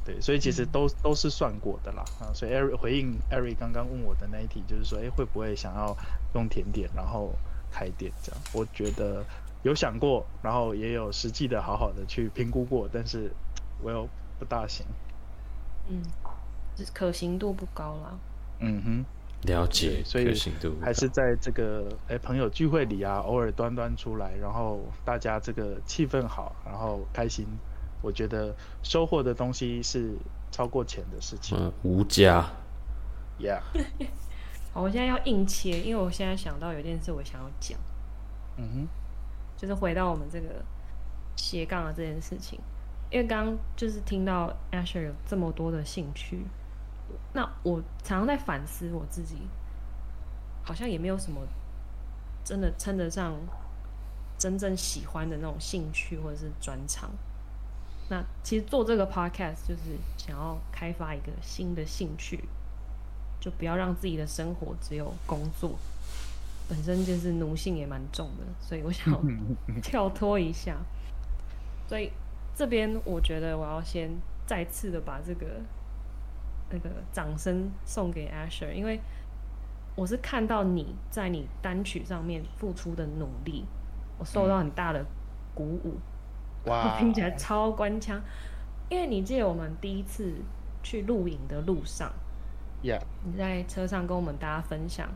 [0.04, 2.32] 对，所以其实都、都是算过的啦啊。
[2.34, 5.96] 所以 Eric 回应 Eric 刚刚问我的那一题，就是说，哎，会不会想要
[6.34, 7.32] 用甜点然后
[7.70, 8.40] 开店这样？
[8.52, 9.24] 我觉得
[9.62, 13.30] 有想过，然后也有实际的好好的去评估过，但是
[13.80, 14.84] 我又不大行。
[15.88, 16.02] 嗯，
[16.92, 18.18] 可行度不高啦。
[18.60, 19.04] 嗯哼。
[19.44, 27.44] 了解，，所以可行度还是在这个哎朋友聚会里啊，偶尔端端出来，然后大家这个气氛好，然后开心，
[28.02, 30.14] 我觉得收获的东西是
[30.50, 31.56] 超过钱的事情。
[31.56, 32.50] 嗯无价。
[33.38, 33.60] Yeah，
[34.72, 37.78] 好，我现在要硬切，因为我现在想到有件事我想要讲，
[38.56, 38.86] 嗯
[39.56, 40.62] 就是回到我们这个
[41.36, 42.60] 斜杠的这件事情，
[43.10, 46.44] 因为刚刚就是听到 Asher 有这么多的兴趣，
[47.32, 49.36] 那我常常在反思我自己，
[50.62, 51.40] 好像也没有什么
[52.44, 53.34] 真的称得上
[54.38, 57.10] 真正喜欢的那种兴趣或者是专长。
[58.12, 62.44] 那其实做这个 podcast 就是想要开发一个新的兴趣，
[63.40, 65.78] 就不要让自己的生活只有工作。
[66.68, 69.18] 本身就是奴性也蛮重的，所以我想要
[69.80, 70.76] 跳脱一下。
[71.88, 72.12] 所以
[72.54, 74.10] 这边我觉得我要先
[74.46, 75.62] 再次的把这个
[76.70, 79.00] 那个掌声送给 Asher，因为
[79.96, 83.64] 我是看到你在你单曲上面付出的努力，
[84.18, 85.02] 我受到很大的
[85.54, 85.94] 鼓舞。
[85.94, 86.11] 哼，
[86.66, 88.20] 哇， 听起来超官腔。
[88.88, 90.34] 因为你记得我们第一次
[90.82, 92.12] 去露营的路上
[92.82, 95.08] ，，Yeah，你在车上跟我们大家分享，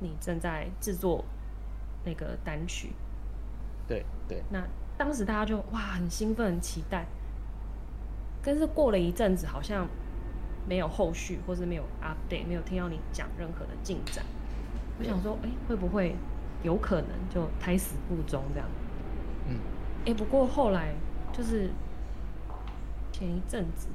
[0.00, 1.24] 你正在制作
[2.04, 2.92] 那个单曲。
[3.86, 7.04] 对对，那当时大家就哇很兴奋、很期待，
[8.42, 9.86] 但是过了一阵子，好像
[10.66, 14.24] 没有后续，或是没有 update，没有听到你讲任何的进展。
[14.98, 16.16] 我想说，哎、会不会
[16.62, 18.66] 有可能就胎死腹中这样？
[20.06, 20.94] 嗯哎、不过后来
[21.32, 21.68] 就是
[23.12, 23.88] 前一阵子，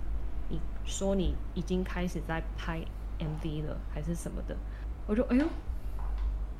[0.49, 2.81] 你说你已经开始在拍
[3.17, 4.55] MV 了，还是什么的，
[5.07, 5.45] 我就哎呦，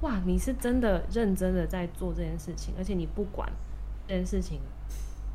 [0.01, 3.51] 哇，你是真的认真的在做这件事情，而且你不管
[4.07, 4.61] 这件事情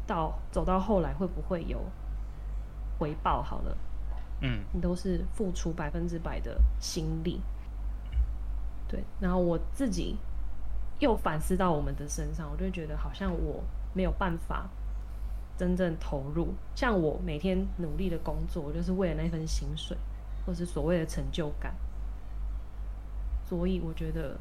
[0.07, 1.79] 到走到后来会不会有
[2.99, 3.77] 回报，好了，
[4.41, 7.41] 嗯你都是付出百分之百的心力。
[8.89, 10.17] 对，然后我自己
[11.01, 13.63] 又反思到我们的身上，我就觉得好像我
[13.97, 14.69] 没有办法
[15.57, 16.53] 真正投入。
[16.75, 19.97] 像我每天努力的工作，我就是为了那份薪水，
[20.45, 21.75] 或是所谓的成就感。
[23.49, 24.37] 所以我觉得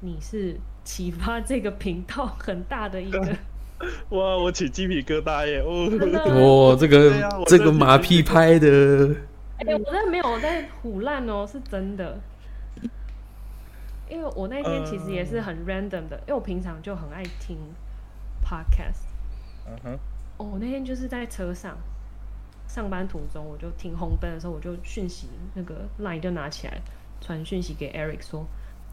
[0.00, 3.36] 你是启发这个频道很大的一个，
[4.10, 5.60] 哇，我起鸡皮疙瘩耶！
[5.60, 9.16] 哦，哇， 这个这个马屁拍的，
[9.58, 12.18] 哎、我真的没有在胡乱哦，是真的。
[14.10, 17.58] 因为我那天其实也是很 random 的，因为我平常就很爱听
[18.48, 19.04] podcast。
[19.66, 19.98] 嗯哼，
[20.38, 21.76] 哦，我那天就是在车上
[22.66, 26.80] 上班途中，我就停红灯的时候，我就讯息那个 line 就拿起来
[27.20, 28.46] 传讯息给 Eric 说，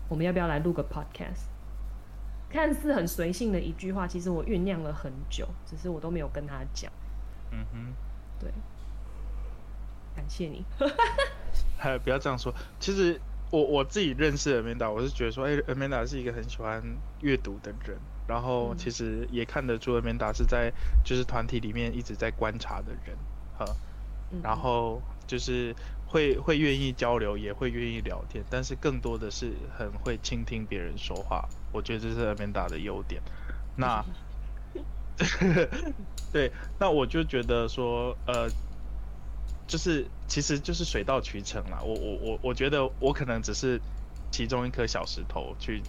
[0.09, 1.45] 我们要不要来录个 podcast？
[2.49, 6.91] 看似很随性的一句话，其实我酝酿了很久，只是我都没有跟他讲。
[7.51, 7.93] 嗯哼。
[8.37, 8.51] 对，
[10.13, 10.65] 感谢你。
[11.77, 12.53] 还 不要这样说。
[12.81, 16.83] 其实我我自己认识 Amanda，我是觉得说，哎、a m a n d a 是一个很喜欢
[17.21, 20.71] 阅读的人，然后嗯其实也看得出 Amanda 是在
[21.03, 23.17] 就是团体里面一直在观察的人，
[23.57, 23.65] 哈，
[24.31, 25.75] 嗯然后就是
[26.07, 33.21] 会会愿意交流，也会愿意聊天，但是更多的是很会倾听别人说话，我觉得这是 Amanda 的优点。
[33.75, 34.03] 那
[36.31, 38.49] 对，那我就觉得说，呃，
[39.67, 41.79] 就是其实就是水到渠成啦。
[41.81, 43.79] 我我我我觉得我可能只是
[44.31, 45.81] 其中一颗小石头去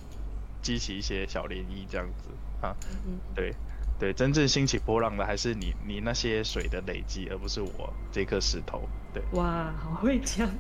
[0.67, 2.29] 激起一些小涟漪这样子
[2.61, 2.75] 啊。
[3.07, 3.55] 嗯对
[3.99, 8.83] 对，真正兴起波浪的还是你你那些水的累积，而不是我这颗石头。
[9.15, 10.47] 对，哇，好会讲。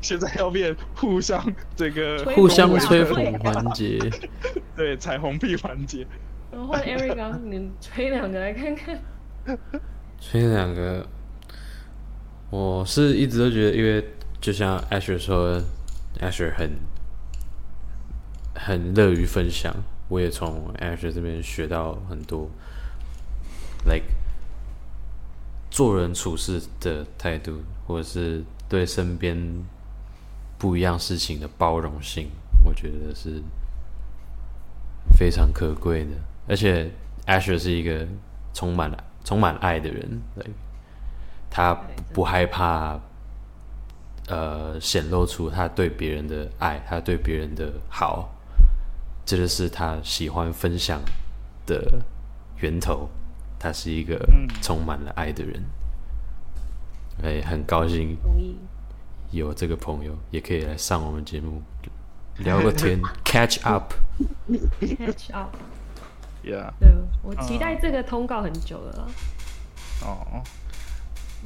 [0.00, 3.98] 现在要变互相这个互相吹啊捧环节。
[4.74, 6.06] 对彩虹屁环节。
[6.50, 8.98] 然后换 Eric 啊，你吹两个来看看。
[10.18, 11.06] 吹两个，
[12.48, 14.02] 我是一直都觉得，因为
[14.40, 15.60] 就像 Asher 说
[16.18, 16.70] ，Asher 很
[18.56, 19.74] 很乐于分享，
[20.08, 22.50] 我也从 Asher 这边学到很多
[23.84, 24.06] ，like
[25.70, 29.36] 做人处事的态度，或者是对身边
[30.58, 32.28] 不一样事情的包容性，
[32.64, 33.42] 我觉得是
[35.16, 36.10] 非常可贵的。
[36.48, 36.90] 而且
[37.26, 38.06] Asher 是一个
[38.52, 40.46] 充满了充满爱的人，对，
[41.50, 41.74] 他
[42.12, 42.98] 不害怕。
[44.28, 48.28] 呃，显露出他对别人的爱，他对别人的好，
[49.26, 51.02] 这就是他喜欢分享
[51.66, 52.00] 的
[52.60, 53.10] 源头。
[53.58, 54.22] 他是一个
[54.60, 55.64] 充满了爱的人，
[57.22, 58.14] 哎，很高兴
[59.30, 61.62] 有这个朋友，也可以来上我们节目
[62.36, 69.08] 聊个天， catch up，catch up，yeah，对我期待这个通告很久了。
[70.02, 70.42] 哦。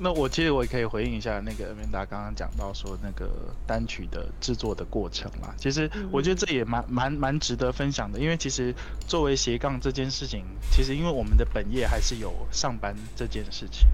[0.03, 3.29] 那我其实我也可以回应一下那个明达刚刚讲到说那个
[3.67, 5.55] 单曲的制作的过程啦。
[5.59, 8.75] 其实我觉得这也蛮蛮蛮值得分享的，因为其实
[9.07, 13.87] 作为斜杠这件事情，其实因为我们的本业还是有上班这件事情。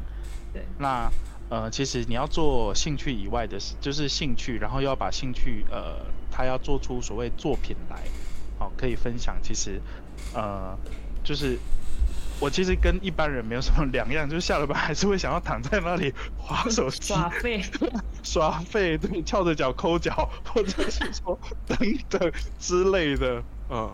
[0.53, 0.65] 对。
[0.79, 1.11] 那
[1.51, 8.05] 呃，其实你要做兴趣以外的事，就是兴趣，然后要把兴趣呃，他要做出所谓作品来，
[8.59, 9.37] 好可以分享。
[9.43, 9.81] 其实
[10.33, 10.79] 呃，
[11.25, 11.59] 就是。
[12.39, 17.63] 我其实跟一般人没有什么两样，就是下了班还是会想要躺在那里划手机、耍废、
[18.23, 21.79] 耍废，对，翘着脚抠脚，或者是说等
[22.11, 23.91] 等之类的，嗯，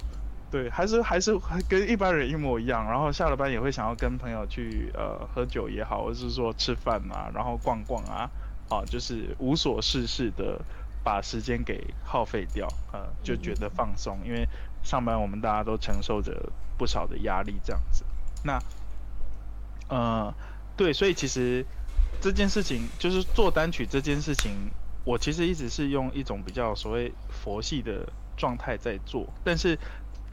[0.50, 2.84] 对，还是还是跟一般人一模一样。
[2.84, 8.28] 然后下了班也会想要跟朋友去呃喝酒也好，或者是说吃饭啊，然后逛逛啊，
[8.68, 10.60] 啊，就是无所事事的
[11.04, 14.48] 把时间给耗费掉，呃，就觉得放松，因为
[14.82, 18.04] 上班我们大家都承受着不少的压力，这样子。
[18.44, 18.58] 那，
[19.88, 20.34] 呃，
[20.76, 21.64] 对，所以其实
[22.20, 24.70] 这件事情就是做单曲这件事情，
[25.04, 29.78] 我其实一直是用一种比较所谓佛系的状态在做，但是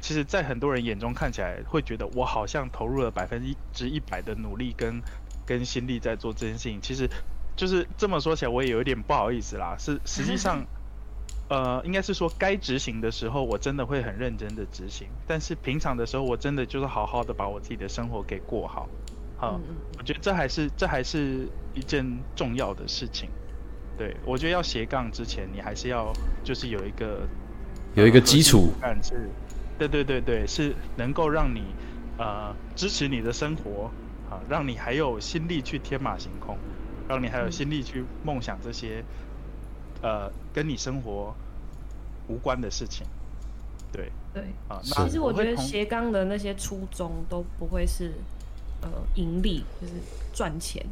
[0.01, 5.01] 其实，在很多人眼中看起来会觉得我好像投入了百分之一百的努力跟
[5.45, 7.09] 跟心力在做这件事情，其实
[7.55, 10.65] 就是这么说起来，我也有一点不好意思啦，是实际上。
[11.49, 15.07] 呃，应该是说该执行的时候，我真的会很认真的执行。
[15.25, 18.87] 但是平常的时候，我真的就是好好的把我自己的生活给过好。
[19.35, 19.59] 好，
[19.97, 23.29] 我觉得这还是这还是一件重要的事情。
[23.97, 27.27] 对，我觉得要斜杠之前，你还是要就是有一个
[27.95, 29.29] 有一个基础，是，
[29.79, 31.63] 对对对对，是能够让你
[32.19, 33.89] 呃支持你的生活
[34.29, 36.55] 啊，让你还有心力去天马行空，
[37.07, 39.03] 让你还有心力去梦想这些。
[40.01, 41.33] 呃，跟你生活
[42.27, 43.05] 无关的事情，
[43.91, 44.79] 对对啊。
[44.81, 48.13] 其实我觉得斜杠的那些初衷都不会是
[48.81, 49.93] 呃盈利，就是
[50.33, 50.85] 赚钱，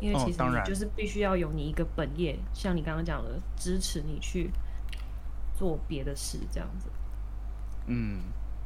[0.00, 4.50] 因为其实你就是必须要有你一个本业，像你刚刚讲的，支持你去
[5.56, 6.88] 做别的事这样子。
[7.86, 8.20] 嗯，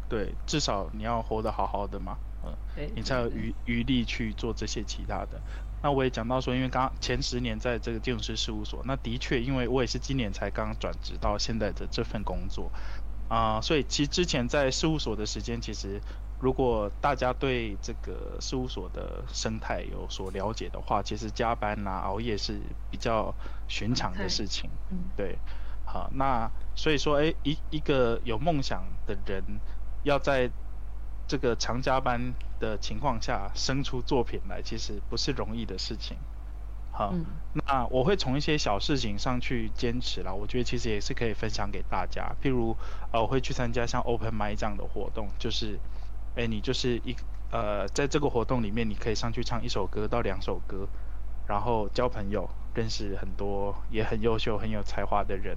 [0.08, 2.52] 对，至少你要活得好好的嘛，嗯，
[2.94, 5.40] 你才有余余力去做这些其他的。
[5.82, 12.70] 那我也讲到说，因为刚前十年在这个建筑师事务所，那的确，因为我也是今年才刚转职到现在的这份工作，
[13.28, 16.00] 啊，所以其实之前在事务所的时间，其实
[16.38, 23.34] 如果大家对这个事务所的生态有所了解的话，其实加班啊、熬夜是比较
[23.66, 25.36] 寻常的事情，嗯，对，
[25.84, 29.42] 好，那所以说，哎，一一个有梦想的人
[30.04, 30.48] 要在。
[31.26, 36.16] 这个长加班的情况下生出作品来，其实不是容易的事情。
[36.94, 37.14] 好，
[37.54, 40.32] 那我会从一些小事情上去坚持啦。
[40.32, 42.30] 我觉得其实也是可以分享给大家。
[42.42, 42.76] 譬如，
[43.10, 45.78] 呃，我会去参加像 Open m i 这样的活动，就是，
[46.36, 47.16] 哎，你就是一
[47.50, 50.86] 呃，在这个活动里面，你可以上去唱一首歌到两首歌，
[51.46, 55.56] 然后交朋友，认识很多也很优秀、很有才华的人。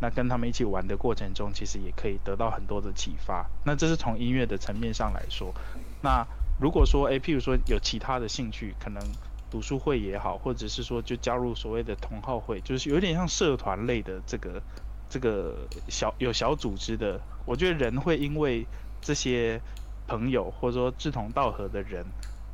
[0.00, 3.46] 那跟他们一起玩的过程中，其实也可以得到很多的启发。
[3.64, 5.54] 那这是从音乐的层面上来说。
[6.02, 6.26] 那
[6.58, 9.02] 如果说，诶，譬如说有其他的兴趣，可能
[9.50, 14.62] 读书会也好，或者是说就加入所谓的同好会，就是有点像社团类的这个
[15.08, 15.54] 这个
[15.88, 17.20] 小有小组织的。
[17.44, 18.66] 我觉得人会因为
[19.02, 19.60] 这些
[20.06, 22.06] 朋友或者说志同道合的人，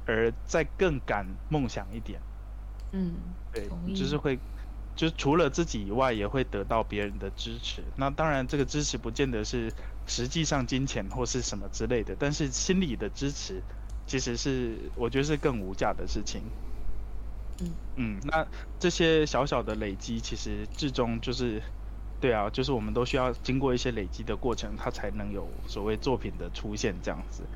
[0.04, 2.20] 而再更敢梦想一点。
[2.90, 3.14] 嗯，
[3.52, 4.36] 对，就是会。
[4.96, 7.84] 就除了自己以外，也会得到别人的支持。
[7.96, 9.70] 那当然，这个支持不见得是
[10.06, 13.62] 实际上金钱或是什么之类的，但是心理的支持，
[14.06, 16.42] 其实是我觉得是更无价的事情。
[17.60, 18.46] 嗯嗯，那
[18.78, 21.62] 这些小小的累积，其实最终就是，
[22.18, 27.48] 对啊，就是我们都需要经过一些累积的过程，它才能有所谓作品的出现这样子。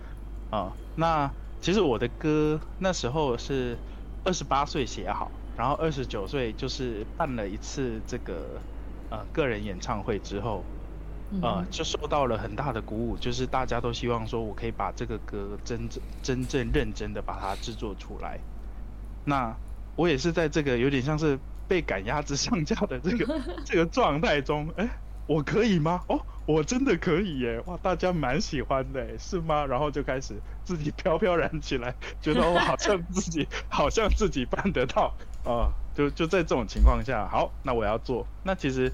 [0.50, 3.78] 啊，那其实我的歌那时候是
[4.24, 5.39] 二十八岁写好。
[5.60, 8.62] 然后二十九岁就是办了一次这个
[9.10, 10.64] 呃个人演唱会之后，
[11.42, 18.40] 呃，就受到了很大的鼓舞，就是大家都希望说我可以把这个歌真正真正认真的把它制作出来。
[19.26, 19.54] 那
[19.96, 21.38] 我也是在这个有点像是
[21.68, 24.88] 被赶鸭子上架的这个 这个状态中，哎，
[25.26, 26.02] 我可以吗？
[26.08, 27.60] 哦，我真的可以耶！
[27.66, 29.66] 哇，大家蛮喜欢的，是吗？
[29.66, 35.14] 然后就开始自己飘飘然起来，觉得我好像自己好像自己办得到
[35.44, 35.72] 啊！
[35.94, 38.26] 就就在这种情况下，好，那我要做。
[38.44, 38.92] 那其实，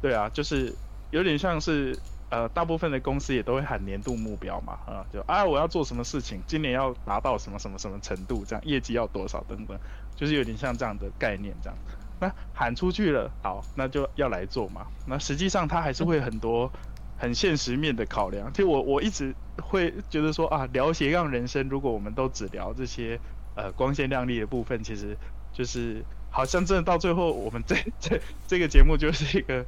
[0.00, 0.74] 对啊，就是。
[1.10, 1.96] 有点像是，
[2.28, 9.78] 呃，大部分的公司也都会喊年度目标嘛，啊，就啊，我要做什么事情，今年要达到什么什么什么程度，这样业绩要多少等等，
[10.16, 11.78] 就是有点像这样的概念这样。
[12.18, 14.88] 那喊出去了，好，那就要来做嘛。
[15.06, 16.68] 那实际上它还是会很多
[17.16, 18.52] 很现实面的考量。
[18.52, 19.32] 就我我一直
[19.62, 23.20] 会觉得说啊，聊斜杠人生，如果我们都只聊这些
[23.54, 25.16] 呃光鲜亮丽的部分，其实
[25.54, 29.64] 就是好像真的到最后，我们这 这这个节目就是一个。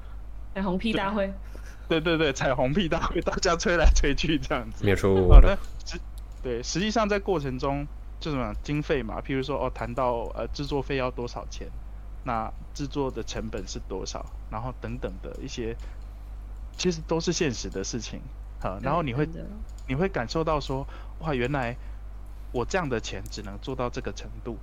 [0.55, 1.31] 彩虹屁大会，
[1.87, 4.87] 对对对，彩虹屁大会，大家吹来吹去这样子。
[4.87, 5.15] 没错。
[5.29, 5.99] 好的，实
[6.43, 7.87] 对，实际上在过程中
[8.19, 11.69] 就什么经费嘛，譬如说哦，谈到呃制作费要多少钱，
[12.25, 15.77] 那制作的成本是多少，然后等等的一些，
[16.79, 18.23] 其实都是现实的事情
[18.59, 18.79] 好。
[18.81, 19.29] 然后你会
[19.87, 20.87] 你会感受到说，
[21.19, 21.77] 哇，原来
[22.51, 24.57] 我这样的钱只能做到这个程度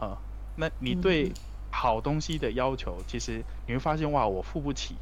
[0.00, 0.18] 啊。
[0.56, 1.32] 那你对
[1.70, 4.96] 好东西的要求，其实你会发现哇，我付不起。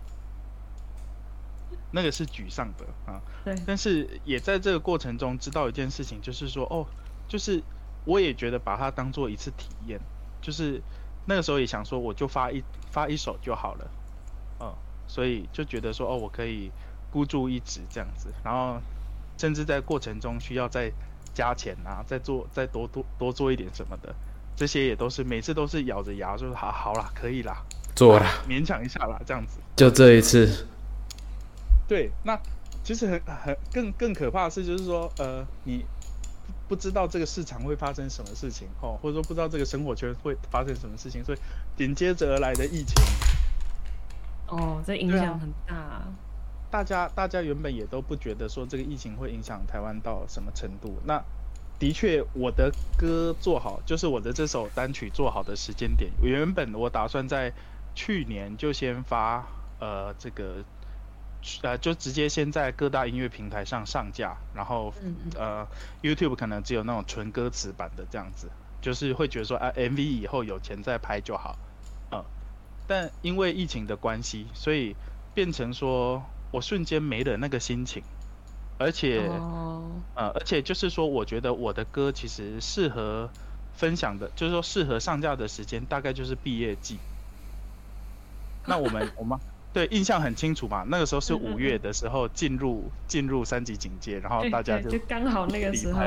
[1.90, 6.84] 那个是沮丧的啊，对，但是也在这个过程中知道一件事情，就是说哦，
[7.28, 7.62] 就是
[8.04, 10.00] 我也觉得把它当做一次体验，
[10.42, 10.82] 就是
[11.26, 13.90] 那个时候也想说，我就发一发一首就好了，
[14.58, 14.74] 嗯，
[15.06, 16.72] 所以就觉得说哦，我可以
[17.12, 18.80] 孤注一掷这样子，然后
[19.38, 20.90] 甚至在过程中需要再
[21.32, 24.12] 加钱啊，再做再多多多做一点什么的，
[24.56, 30.66] 这些也都是每次都是咬着牙说好好啦，可以啦，做了，勉强一下啦，这样子，就这一次。
[31.86, 32.38] 对，那
[32.82, 35.84] 其实很很更更可怕的是，就是说，呃，你
[36.66, 41.38] 不知道这个市场会发生什么事情，哦，或者说不知道这个生活圈会发生什么事情，所以
[41.76, 42.94] 紧接着而来的疫情，
[44.48, 46.02] 哦，这影响很大。
[46.70, 50.98] 大家大家原本也都不觉得说这个疫情会影响台湾到什么程度。
[51.04, 51.22] 那
[51.84, 57.52] 的确，我的歌做好，就是我的这首单曲做好的时间点，原本我打算在
[57.94, 59.44] 去年就先发，
[59.78, 60.64] 呃，这个。
[61.60, 64.94] 呃，就直接先在各大音乐平台上上架，然后
[65.36, 65.68] 呃
[66.00, 68.48] ，YouTube 可能只有那种纯歌词版的这样子，
[68.80, 71.58] 就是会觉得说啊，MV 以后有钱再拍就好，
[72.12, 72.24] 嗯，
[72.86, 74.96] 但因为疫情的关系，所以
[75.34, 78.02] 变成说我瞬间没了那个心情，
[78.78, 79.28] 而且
[80.14, 83.30] 呃，而且就是说，我觉得我的歌其实适合
[83.74, 86.98] 分享的，就是说适合上架的时间大概就是毕业季，
[88.66, 89.38] 那我们 我们。
[89.72, 90.84] 对，印象很清楚嘛。
[90.86, 96.00] 那个时候是五月的时候进入进入三级警戒，然后大家就就刚好那个时候。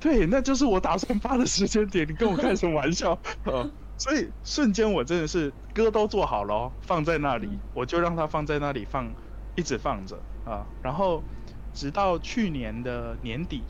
[0.00, 2.04] 对，那就是我打算发的时间点。
[2.08, 3.16] 你跟我开什么玩笑？
[3.46, 9.08] 呃，所以瞬间我真的是歌都做好了，放在那里，我就让它放在那里放，
[9.54, 10.66] 一直放着啊。
[10.82, 11.22] 然后
[11.76, 13.62] 直到去年的年底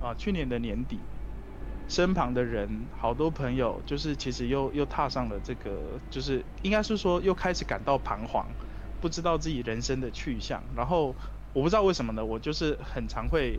[0.00, 0.98] 啊，去年的年底，
[1.88, 8.44] 身旁的人好多朋友就是其实又又踏上了这个，就是应该是说又开始感到彷徨。
[9.00, 11.16] 不知道自己人生的去向，然后
[11.52, 13.58] 我不知道为什么呢，我就是很常会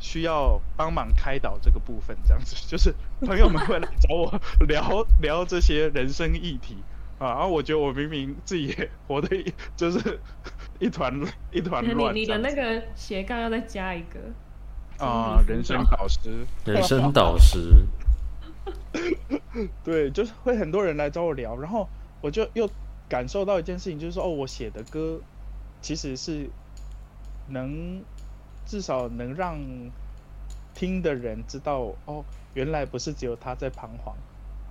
[0.00, 6.74] 需要帮忙开导这个部分，这样子， 就是朋友们会来找我 聊聊这些人生议题
[7.18, 9.28] 啊，然后我觉得我明明自己也活的
[9.78, 10.20] 就是
[10.78, 11.12] 一团
[11.52, 12.14] 一团乱。
[12.14, 17.84] 你你的那个斜杠要再加一个啊，人生导师，人生导师，
[19.84, 21.88] 对，就是会很多人来找我聊，然后
[22.20, 22.68] 我就又。
[23.06, 25.20] 感受到一件事情，就是说，哦，我写的歌
[25.82, 26.48] 其实是
[27.48, 28.02] 能
[28.64, 29.58] 至少能让
[30.74, 34.16] 听的人知道，哦，原来不是只有他在彷徨，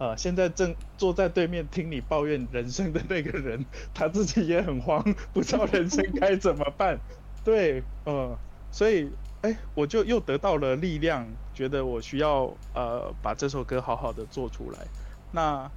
[0.04, 5.02] 呃，现在正坐在对面听你抱怨人生的那个人，他自己也很慌，
[5.32, 7.00] 不知道人生该怎么办。
[7.46, 8.38] 对，呃，
[8.70, 9.10] 所以，
[9.44, 14.80] 哎，我就又得到了力量，觉得我需要呃把这首歌好好的做出来。
[15.32, 15.72] 那。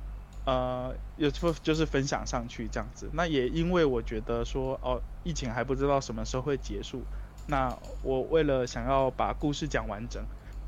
[0.45, 7.03] 呃，有就就是分享上去这样子，那也因为我觉得说，哦，疫情还不知道什么时候会结束，
[7.49, 10.23] 那我为了想要把故事讲完整，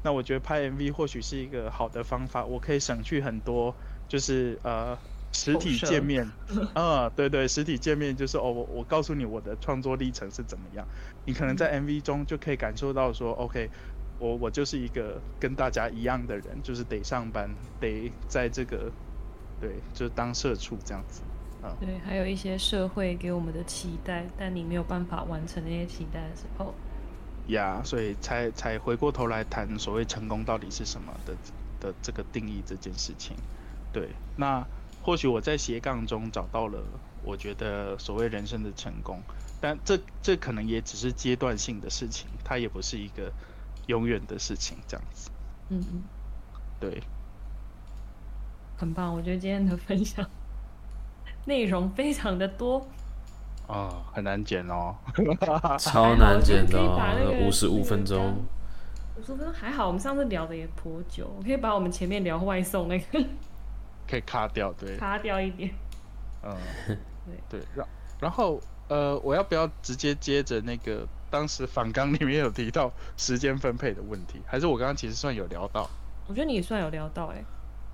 [0.08, 3.74] 那我觉得拍 MV 或许是一个好的方法，我可以省去很多，
[4.08, 4.96] 就是呃
[5.32, 6.26] 实体见面，
[6.72, 10.88] 啊，对对，实体见面就是哦，我我告诉你我的创作历程是怎么样，
[11.26, 13.68] 你可能在 MV 中就可以感受到说，OK，
[14.18, 18.90] 我我就是一个跟大家一样的人，就是得上班，得在这个。
[19.60, 21.20] 对，就是当社畜这样子。
[21.80, 26.72] 对，还有一些社会给我们的期待，但你没有办法完成那些期待的时候，
[27.48, 31.34] 呀，所以才才回过头来谈所谓成功到底是什么的
[31.80, 33.36] 的这个定义这件事情。
[33.92, 34.66] 对，那
[35.02, 36.82] 或许我在斜杠中找到了
[37.24, 39.20] 我觉得所谓人生的成功，
[39.60, 43.32] 但这这可能也只是阶段性的事情，它也不是一个
[43.86, 45.30] 永远的事情，这样子。
[45.70, 46.02] 嗯嗯，
[46.78, 47.02] 对，
[48.76, 50.28] 很棒，我觉得今天的分享
[51.46, 52.86] 内容非常的多，
[53.68, 54.96] 啊、很难剪哦。
[55.78, 58.34] 超难剪的哦，五十五分钟。
[59.16, 63.24] 五十分钟还好，我们上次聊的也颇久，我可以把我们前面聊外送那个
[64.08, 65.70] 可以卡掉，对，卡掉一点。
[66.42, 66.56] 嗯，
[67.50, 67.86] 对对，然
[68.20, 75.88] 然后呃，我要不要直接接着那个当时反纲里面有提到时间分配的问题，还是我刚刚其实算有聊到？
[76.26, 77.44] 我觉得你也算有聊到哎、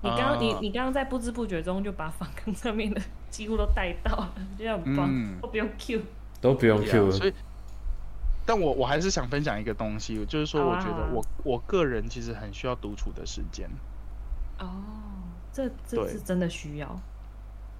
[0.05, 6.01] 你刚刚、你啊你刚刚在不知不觉中就把反抗上面的几乎都带到了，这样很棒，嗯都不用 Q。
[6.41, 7.33] 都不用 Q 了，所以，
[8.45, 13.67] 但我我还是想分享一个东西，就是说，我觉得我、我个人其实很需要独处的时间。
[14.59, 14.67] 哦，
[15.51, 16.99] 这这是真的需要。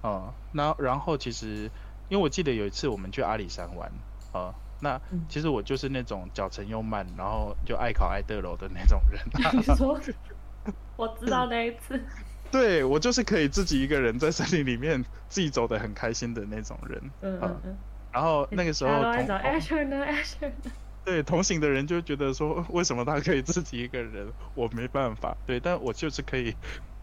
[0.02, 1.70] 嗯，那然后其实，
[2.08, 3.92] 因为我记得有一次我们去阿里山玩，
[4.32, 9.20] 呃，那嗯其实我就是那种脚程又慢，然后就爱考爱得楼的那种人。
[9.56, 10.00] 你说，
[10.96, 12.00] 我知道那一次，
[12.50, 17.00] 对我就是可以自己一个人在森林里面自己走的很开心的那种人。
[17.22, 17.76] 嗯嗯嗯，
[18.12, 20.72] 然后那个时候同大家都在找 Asher 呢，Asher 呢，
[21.04, 25.36] 对同行的人就觉得说，为什么他可以自己一个人，我没办法。
[25.46, 26.52] 对，但我就是可以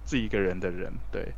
[0.04, 0.92] 自己一个人的人。
[1.12, 1.34] 对，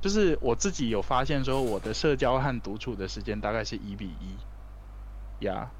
[0.00, 5.44] 就是我自己有发现说，我的社交和独处的时间大概是一比一。
[5.44, 5.70] 呀，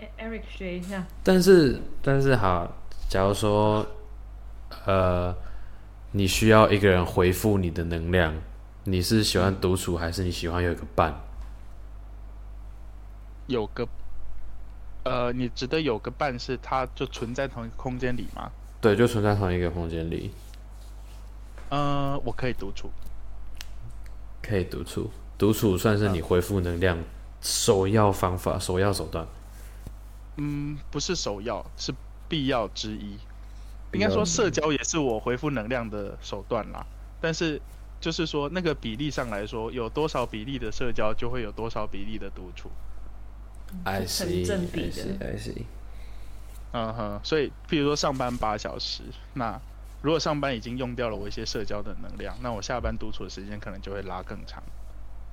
[0.00, 2.72] 哎 Eric 学一下，但是但是好，
[3.10, 3.86] 假如说，
[4.84, 5.34] 呃，
[6.12, 8.34] 你需要一个人回复你的能量，
[8.84, 11.14] 你是喜欢独处还是你喜欢有一个伴？
[13.46, 13.86] 有个
[15.04, 18.50] 呃，你指的有个伴是它就存在同一个空间里吗？
[18.80, 20.32] 对，就存在同一个空间里，
[21.70, 22.90] 呃，我可以独处。
[24.42, 25.10] 可以独处。
[25.38, 26.98] 独处算是你恢复能量
[27.40, 29.26] 首要方法、首要手段。
[30.36, 31.92] 嗯，不是首要，是
[32.28, 33.18] 必要之一。
[33.96, 36.86] 应该说社交也是我回复能量的手段啦。
[37.20, 37.60] 但是
[38.00, 42.70] 就是说那个比例上来说，有多少比例的社交，就会有多少比例的独处。
[43.84, 45.64] I 成 see, 正比 I 的 see, I see。
[46.72, 49.58] 嗯哼，所以譬如说上班八小时，那
[50.02, 54.62] 如果上班已经用掉了我一些社交的能量，那我下班独处的时间可能就会拉更长。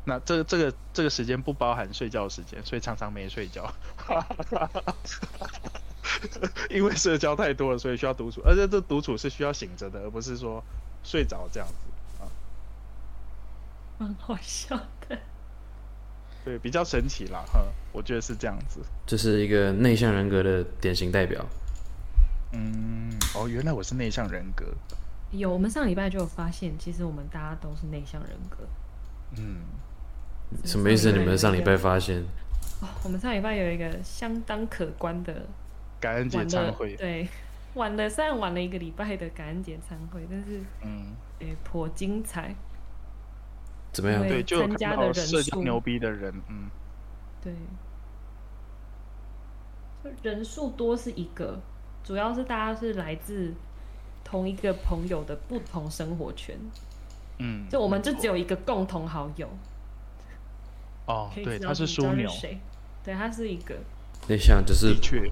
[0.05, 3.71] 那这个这个这个时间不包含睡觉时间，所以常常没睡觉。
[6.69, 10.63] 因为社交太多了，所以需要独处，而且这独处是需要醒着的，而不是说
[11.03, 11.75] 睡着这样子。
[13.99, 14.75] 蛮好笑
[15.07, 15.17] 的。
[16.43, 18.81] 对，比较神奇啦，哈，我觉得是这样子。
[19.05, 21.45] 这是一个内向人格的典型代表。
[22.51, 24.65] 嗯，哦，原来我是内向人格。
[25.31, 28.57] 有，我们上礼拜就有发现，其实我们大家都是内向人格。
[29.37, 29.61] 嗯，
[30.65, 31.11] 什么意思？
[31.11, 32.25] 你们上礼拜发现？
[32.81, 35.45] 哦，我们上礼拜有一个相当可观的
[36.03, 36.95] 感恩节晚了，忏悔。
[36.97, 37.29] 对，
[37.75, 42.53] 晚了虽然晚了一个礼拜的感恩节餐会，但是嗯，诶颇精彩。
[43.93, 44.27] 怎么样？
[44.27, 44.43] 对？
[44.43, 46.69] 就有看参加的人到社交数牛逼的人，嗯，
[47.41, 47.53] 对，
[50.03, 51.61] 就人数多是一个，
[52.03, 53.53] 主要是大家是来自
[54.23, 56.57] 同一个朋友的不同生活圈，
[57.37, 59.47] 嗯，就我们就只有一个共同好友，
[61.05, 62.27] 哦，对，他是枢纽，
[63.03, 63.75] 对，他是一个，
[64.27, 65.31] 内向就是的确，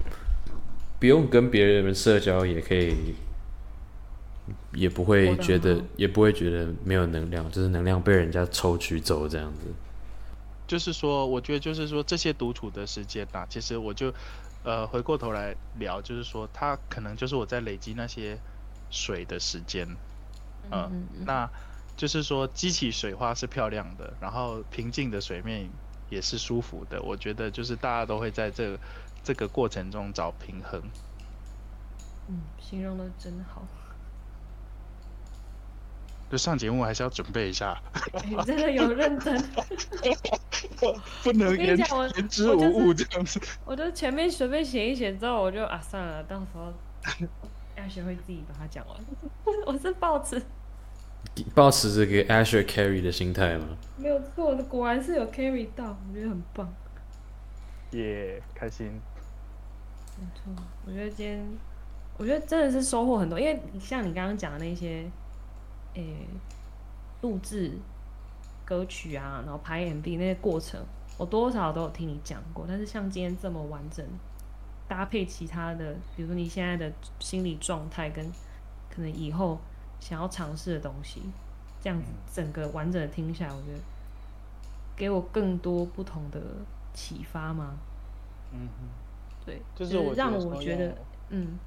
[1.02, 3.16] 不用跟别人社交也可以，
[4.72, 9.66] 也不会觉得，也不会觉得没有能量，就是能量被人家抽取走这样子。
[10.68, 14.14] 就是说，我觉得就是说这些独处的时间呐、其实我就
[14.62, 18.38] 呃回过头来聊，就是说它可能就是我在累积那些
[18.88, 19.88] 水的时间，
[20.70, 21.50] 嗯那
[21.96, 25.68] 就是说激起水花是漂亮的，然后平静的水面
[26.10, 27.02] 也是舒服的。
[27.02, 28.78] 我觉得就是大家都会在这个
[29.22, 30.82] 这个过程中找平衡。
[32.28, 33.62] 嗯，形容的真好，
[36.30, 37.80] 就上节目还是要准备一下，
[38.14, 39.36] 哎 你真的有认真，
[41.22, 43.40] 不能跟你言讲言之无物这样子。
[43.64, 46.72] 我就前面随便写一写之后，我就啊算了，到时候
[47.76, 48.96] 要学会自己把它讲完。
[49.66, 50.40] 我是抱持
[51.54, 53.66] 抱持这个 Asher carry 的心态吗，
[53.96, 56.72] 没有错，果然是有 carry 到，我觉得很棒。
[57.90, 59.00] 耶开心。
[60.34, 60.52] 错，
[60.86, 61.58] 我觉得今天，
[62.18, 65.10] 我觉得真的是收获很多，因为像你刚刚讲的那些，
[65.94, 66.26] 诶、
[67.20, 67.72] 录制
[68.64, 70.80] 歌曲啊，然后拍 MV 那些过程，
[71.18, 72.64] 我多少都有听你讲过。
[72.68, 74.04] 但是像今天这么完整，
[74.88, 78.24] 搭配其他的，比如说你现在的心理状态跟
[78.90, 79.58] 可能以后
[80.00, 81.22] 想要尝试的东西，
[81.80, 83.78] 这样子整个完整的听下来，我觉得
[84.94, 86.40] 给我更多不同的
[86.92, 87.74] 启发吗？
[88.52, 88.86] 嗯哼，
[89.44, 90.94] 对，就是我让我觉得，
[91.30, 91.58] 嗯，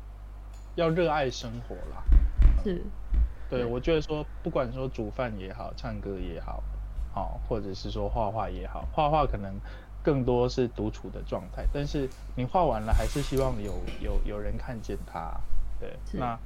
[0.76, 2.04] 要热爱生活啦。
[2.64, 2.82] 是，
[3.50, 6.64] 对，我觉得说，不管说煮饭也好，唱歌也好，
[7.14, 9.54] 好、或者是说画画也好，画画可能
[10.04, 15.32] 更多是独处的状态，但是你画完了，还是希望有有有人看见它。
[15.80, 16.38] 对，那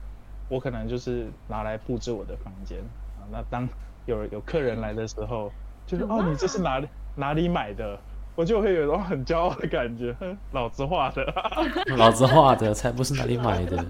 [0.50, 2.80] 我可能就是拿来布置我的房间
[3.20, 3.24] 啊。
[3.32, 3.68] 那当
[4.06, 5.52] 有有客人来的时候，
[5.86, 8.00] 就是哦，你这是哪里哪里买的？
[8.40, 11.26] 我就会有一种很骄傲的感觉，哼 老子画的。
[11.98, 13.86] 老子画的才不是哪里买的。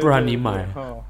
[0.00, 1.02] 不然你买哦，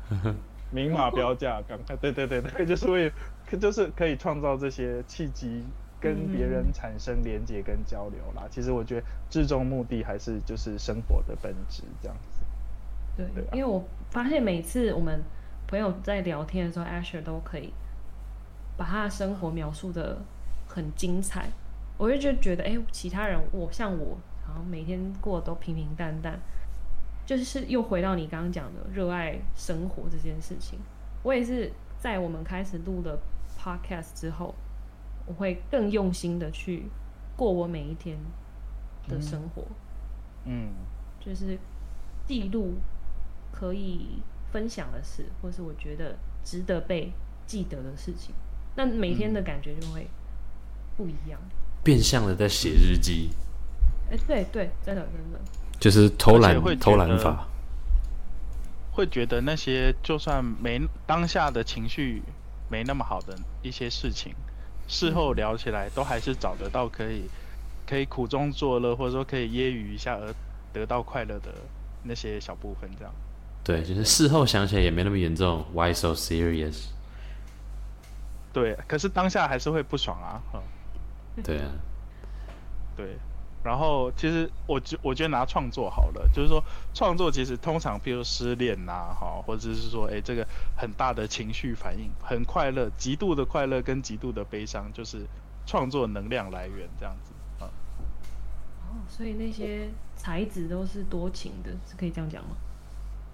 [0.70, 3.12] 明码标价，赶快，对对对对， 就是为，
[3.46, 5.62] 可就是可以创造这些契机，
[6.00, 8.48] 跟别人产生连接跟交流啦。
[8.50, 12.40] 其实我觉得最终目的还是就是生活的本质这样子。
[13.14, 15.22] 对对啊，因为我发现每次我们
[15.66, 17.74] 朋友在聊天的时候，Asher 都可以
[18.78, 20.16] 把他的生活描述的
[20.66, 21.50] 很精彩，
[22.02, 26.36] 我就就觉得，哎、其他人我像我，然后每天过得都平平淡淡，
[27.24, 30.80] 就是又回到你刚刚讲的热爱生活这件事情。
[31.22, 33.16] 我也是在我们开始录了
[33.56, 34.52] Podcast 之后，
[35.26, 36.86] 我会更用心的去
[37.36, 38.18] 过我每一天
[39.06, 39.62] 的生活。
[40.44, 40.72] 嗯
[41.20, 41.56] 就是
[42.26, 42.74] 记录
[43.52, 47.12] 可以分享的事，或是我觉得值得被
[47.46, 48.34] 记得的事情，
[48.74, 50.08] 那每天的感觉就会
[50.96, 51.40] 不一样。
[51.82, 53.30] 变相的在写日记，
[54.10, 55.40] 哎、对对，真的真的，
[55.80, 57.48] 就是偷懒会偷懒法。
[58.92, 62.22] 会觉得那些就算没当下的情绪
[62.68, 64.34] 没那么好的一些事情，
[64.86, 67.22] 事后聊起来都还是找得到可以
[67.86, 70.34] 可以苦中作乐，或者说可以揶揄一下而
[70.74, 71.54] 得到快乐的
[72.02, 73.14] 那些小部分，这样。
[73.64, 75.64] 对，就是事后想起来也没那么严重。
[75.72, 76.88] Why so serious？
[78.52, 80.60] 对，可是当下还是会不爽啊，嗯，
[81.42, 81.70] 对啊，
[82.96, 83.16] 对。
[83.64, 86.60] 然后其实我觉我觉得拿创作好了，就是说
[86.92, 90.44] 创作其实通常譬如失恋呐，哈，或者是说哎这个
[90.76, 95.24] 很大的情绪反应，很快乐，极度的快乐跟极度的悲伤，就是
[95.64, 97.70] 创作能量来源这样子啊。
[98.90, 102.56] 哦，所以那些才子都是多情的，是可以这样讲吗？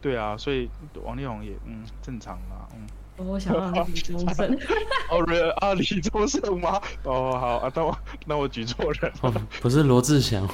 [0.02, 0.68] 对啊，所以
[1.02, 2.86] 王力宏也嗯正常啦，嗯。
[3.18, 4.58] 我想要李宗盛，
[5.10, 6.80] 哦，人啊，李宗盛吗？
[7.04, 9.18] 哦，好啊，那我那我举错人了。
[9.22, 10.48] 哦，不是罗志祥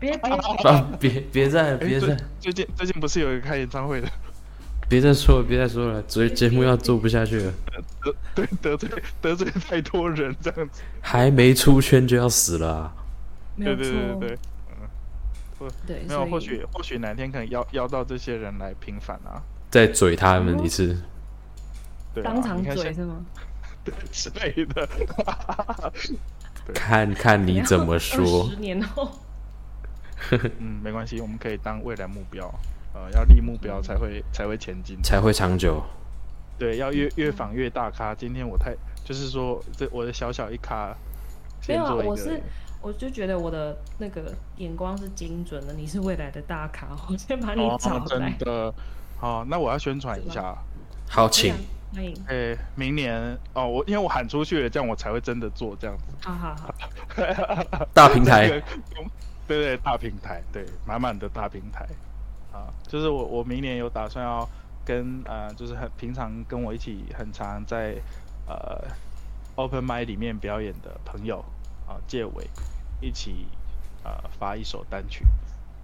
[0.00, 0.32] 别别，
[0.64, 4.08] 啊，别别再别再最近最近不是有一个开演唱会的，
[4.88, 7.52] 别再说了，别再说了，节节目要做不下去了，
[8.02, 8.90] 得对得罪
[9.20, 10.82] 得罪太多人这样子。
[11.00, 12.92] 还没出圈就要死了啊！
[13.56, 14.38] 没有对对对
[14.70, 19.40] 嗯，对，对，没有，或许或许哪天可能邀邀到这些人来平反啊，
[19.70, 20.98] 再嘴他们一次，
[22.14, 23.24] 对啊，当场嘴是吗？
[24.10, 24.88] 之类的。
[26.72, 28.56] 看看你怎么说十。
[28.56, 29.10] 年后，
[30.58, 32.46] 嗯，没关系，我们可以当未来目标，
[32.94, 34.98] 呃，要立目标才会才会前进。
[35.02, 35.82] 才会长久。
[36.58, 38.14] 对，要越越访越大咖。
[38.14, 40.96] 今天我太就是说，这我的小小一咖，
[41.68, 42.40] 没有啊，我是
[42.80, 48.38] 我就觉得我的那个眼光是精准的，你是未来的大咖，我先把你哦找，来真。
[48.38, 48.72] 的。
[49.18, 50.56] 好，那我要宣传一下。
[51.08, 51.54] 好，请
[51.94, 56.04] 欢迎，诶、明年哦，我因为我喊出去了，这样我才会真的做这样子。
[56.22, 58.66] 好好好， 大平台这个
[59.46, 61.86] 对对，大平台，对，满满的大平台。
[62.52, 64.48] 啊，就是我我明年有打算要
[64.84, 67.94] 跟呃，就是很平常跟我一起很常在
[68.48, 68.82] 呃
[69.54, 71.44] open m i 里面表演的朋友
[71.86, 72.48] 啊，借伟
[73.00, 73.46] 一起
[74.02, 75.24] 呃发一首单曲。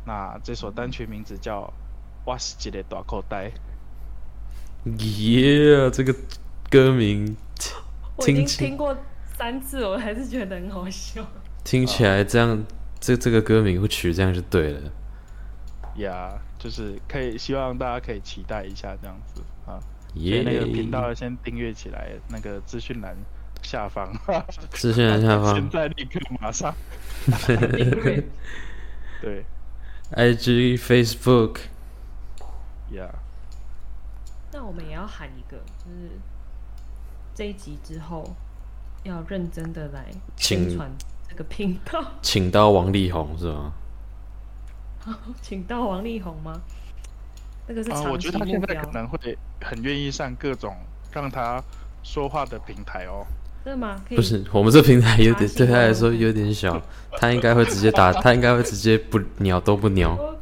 [0.05, 1.63] 那这首单曲名字叫
[2.25, 3.49] 《我是一个大口袋》。
[4.85, 6.15] 耶，这个
[6.71, 7.37] 歌名
[8.17, 8.97] 我已经听起听过
[9.37, 11.27] 三次，我还是觉得很好笑。
[11.65, 12.65] 听起来这样，
[12.99, 14.81] 这这个歌名会取这样就对了。
[15.97, 19.79] 呀就是可以希望大家可以期待一下这样子啊。
[20.15, 23.15] 耶，那个频道先订阅起来，那个资讯栏
[23.63, 24.11] 下方，
[24.71, 25.55] 资讯栏下方。
[25.55, 26.75] 现方在立刻马上，
[29.21, 29.45] 对
[30.13, 31.59] ，IG、Facebook，
[32.93, 33.09] 呀
[34.53, 36.11] 那我们也要喊一个，就是
[37.35, 38.25] 这一集之后
[39.05, 40.91] 要认真的来宣请传
[41.29, 42.05] 这个频道。
[42.21, 43.73] 请到王力宏是吗？
[45.41, 46.61] 请到王力宏吗？
[47.67, 48.75] 那个是啊，我长期目觉得他现在。
[48.75, 50.77] 可能会很愿意上各种
[51.13, 51.63] 让他
[52.03, 53.25] 说话的平台哦。
[53.65, 54.03] 真的吗？
[54.09, 56.81] 不是，我们这平台有点对他来哦说有点小，
[57.13, 60.19] 他应该会直接打，他应该会直接不鸟都不鸟。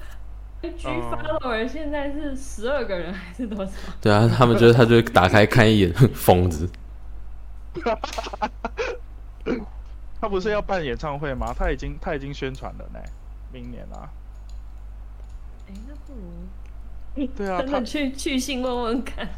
[0.82, 3.72] follower 现在是十二个人还是多少？
[4.00, 6.68] 对啊，他们觉得他就打开看一眼，疯子。
[10.20, 11.54] 他不是要办演唱会吗？
[11.56, 12.98] 他已经他已经宣传了呢，
[13.52, 14.11] 明年啊。
[15.68, 19.28] 哎、那不如对啊，他真的去去信问问看。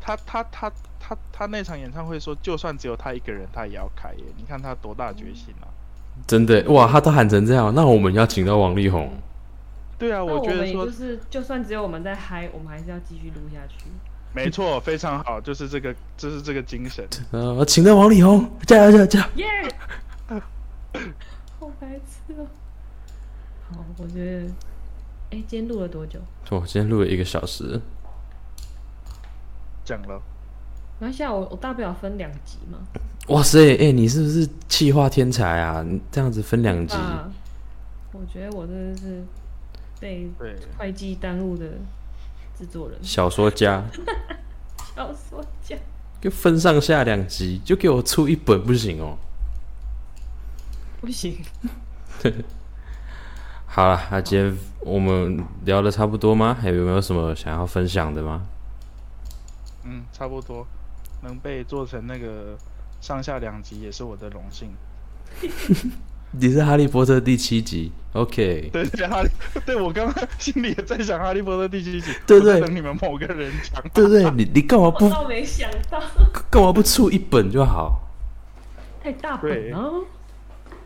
[0.00, 4.24] 他他他他他那场演唱会说，就算只有他一个人，他也要开耶！
[4.36, 5.68] 你看他多大决心啊！
[6.26, 9.10] 真的哇，他都喊成这样，那我们要请到王力宏。
[10.08, 13.86] 对啊，我觉得说就是，就算只有我们在嗨，我们还是要继续录下去。
[14.34, 17.06] 没错，非常好，就是这个，就是这个精神。
[17.30, 19.26] 呃，请到王力宏，加油加油加油！
[19.36, 19.46] 耶、
[21.60, 22.46] 好白痴哦、
[23.70, 24.46] 好，我觉得，
[25.30, 26.18] 哎、今天录了多久？
[26.50, 27.80] 我今天录了一个小时，
[29.84, 30.20] 讲了，
[30.98, 32.78] 然后下我我大不了分两集嘛。
[33.28, 35.82] 哇塞，哎、你是不是气化天才啊？
[35.82, 37.30] 你这样子分两集，啊，
[38.12, 39.24] 我觉得我真的是
[40.04, 40.28] 被，
[40.76, 41.66] 会计耽误的
[42.58, 42.98] 制作人。
[43.02, 43.82] 小说家，
[44.94, 45.74] 小说家，
[46.20, 49.16] 就分上下两集，就给我出一本不行哦。
[51.00, 51.42] 不行，
[53.64, 56.54] 好了，那今天我们聊的差不多吗？
[56.60, 58.46] 还有没有什么想要分享的吗？
[59.84, 60.66] 嗯，差不多，
[61.22, 62.58] 能被做成那个
[63.00, 64.70] 上下两集也是我的荣幸。
[66.38, 68.68] 你是哈利波特第七集，OK？
[68.72, 69.28] 对对，哈利，
[69.64, 73.82] 对我刚刚心里也在想哈利波特第七集，对对等你们某个人讲。
[73.94, 74.28] 对不对？
[74.32, 76.02] 你你干嘛我不倒没想到，
[76.50, 78.00] 干嘛不出一本就好？
[79.02, 80.04] 太大本了。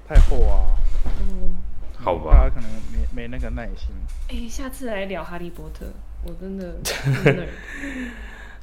[0.07, 0.65] 太厚啊，
[1.21, 1.53] 嗯，
[1.97, 3.89] 好大家可能没没那个耐心。
[4.29, 5.87] 哎、下次来聊哈利波特，
[6.25, 7.47] 我真的 真的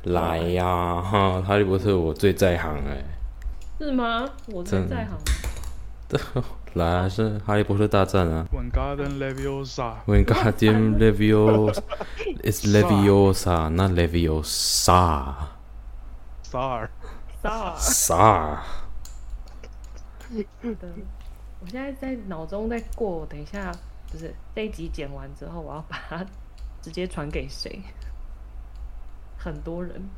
[0.04, 1.42] 来呀，哈！
[1.42, 3.04] 哈利波特我最在行哎、
[3.80, 4.28] 是吗？
[4.48, 5.18] 我真在行。
[6.76, 11.82] 来啊，是哈利波特大战啊 When Garden Leviosa，！Wingardium Leviosa
[12.44, 15.36] is Leviosa, not Leviosa.
[16.44, 16.90] Star，
[17.42, 18.60] 萨尔 Sa.
[20.62, 20.90] 的，
[21.62, 23.72] 我现在在脑中在过，等一下
[24.12, 26.26] 不是这一集剪完之后，我要把它
[26.82, 27.82] 直接传给谁？
[29.38, 30.10] 很多人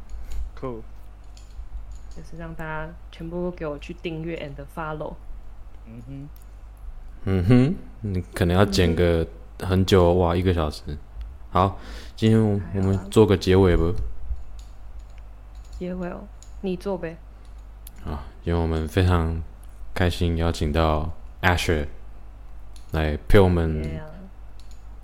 [0.60, 0.82] ，cool，
[2.16, 5.14] 就是让大家全部给我去订阅 and follow。
[5.90, 6.28] 嗯哼，
[7.30, 9.28] 嗯哼，你可能要剪个
[9.60, 10.82] 很久哇，一个小时。
[11.52, 11.78] 好，
[12.16, 13.84] 今天我我们做个结尾吧。
[15.78, 16.22] 结尾哦，
[16.62, 17.18] 你做呗。
[18.06, 19.44] 啊，因为我们非常
[19.94, 21.12] 开心邀请到
[21.42, 21.88] Asher
[22.92, 23.84] 来陪我们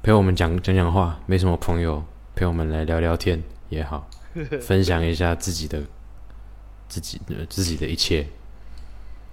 [0.01, 2.01] 陪我们讲讲讲话，没什么朋友
[2.35, 4.07] 陪我们来聊聊天也好，
[4.63, 5.83] 分享一下自己的
[6.87, 8.25] 自己的自己的一切。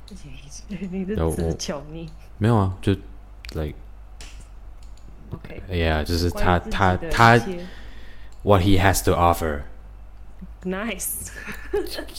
[0.08, 2.10] 你是那我自巧你
[2.40, 2.92] 没有啊，就
[3.52, 3.74] like
[5.30, 5.62] OK。
[5.68, 7.60] 哎呀，就是他他他切
[8.42, 11.28] what he has to offer，nice，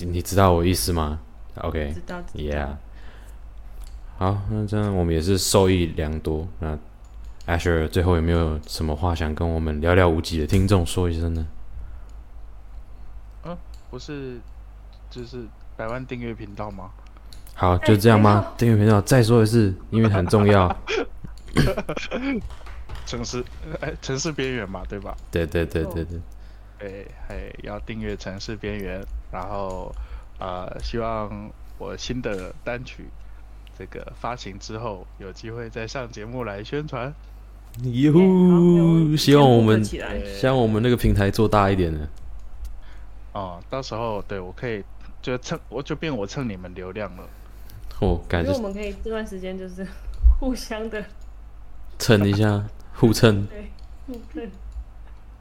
[0.05, 1.19] 你知道我意思吗
[1.55, 2.75] ？OK，知道知道 Yeah，
[4.19, 6.47] 好，那这样我们也是受益良多。
[6.59, 6.77] 那
[7.47, 11.47] Asher 最后有没有什么话想跟我们寥寥无几的听众说一声呢？
[13.89, 14.39] 不是，
[15.09, 15.45] 就是
[15.75, 16.91] 百万订阅频道吗？
[17.53, 18.53] 好，就这样吗？
[18.57, 20.75] 订阅频道再说一次，因为很重要。
[23.05, 23.43] 城市，
[23.81, 25.15] 哎，城市边缘嘛，对吧？
[25.29, 26.19] 对对对对对，
[26.79, 29.93] 对，还要订阅城市边缘，然后
[30.39, 33.05] 呃，希望我新的单曲
[33.77, 37.13] 这个发行之后，有机会再上节目来宣传。
[37.83, 38.13] 哟
[39.17, 40.01] 希望我们希
[40.47, 42.07] 望我们那个平台做大一点呢。
[43.33, 44.83] 哦，到时候对我可以
[45.21, 47.23] 就蹭，我就变我蹭你们流量了。
[48.01, 49.87] 哦，感觉因为我们可以这段时间就是
[50.39, 51.03] 互相的
[51.97, 52.63] 蹭一下，
[52.95, 53.47] 互蹭。
[54.33, 54.49] 对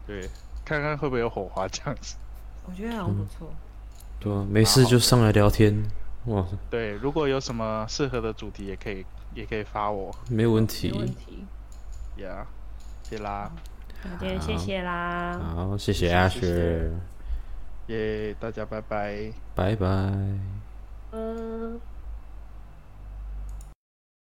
[0.07, 0.31] 对，
[0.65, 2.17] 看看会不会有火花这样子。
[2.67, 3.53] 我觉得好像不错。
[4.21, 5.83] 对啊，没事就上来聊天。
[6.27, 9.05] 哇，对，如果有什么适合的主题，也可以
[9.35, 10.15] 也可以发我。
[10.29, 10.99] 没问题没题。
[10.99, 11.45] 问题。
[12.23, 12.47] 呀、
[13.03, 13.51] 谢啦，
[14.05, 15.41] 那今天谢谢啦。
[15.57, 16.91] 好，谢谢谢谢谢 Asher，
[17.87, 19.33] 耶，大家拜拜。
[19.55, 20.13] 拜拜。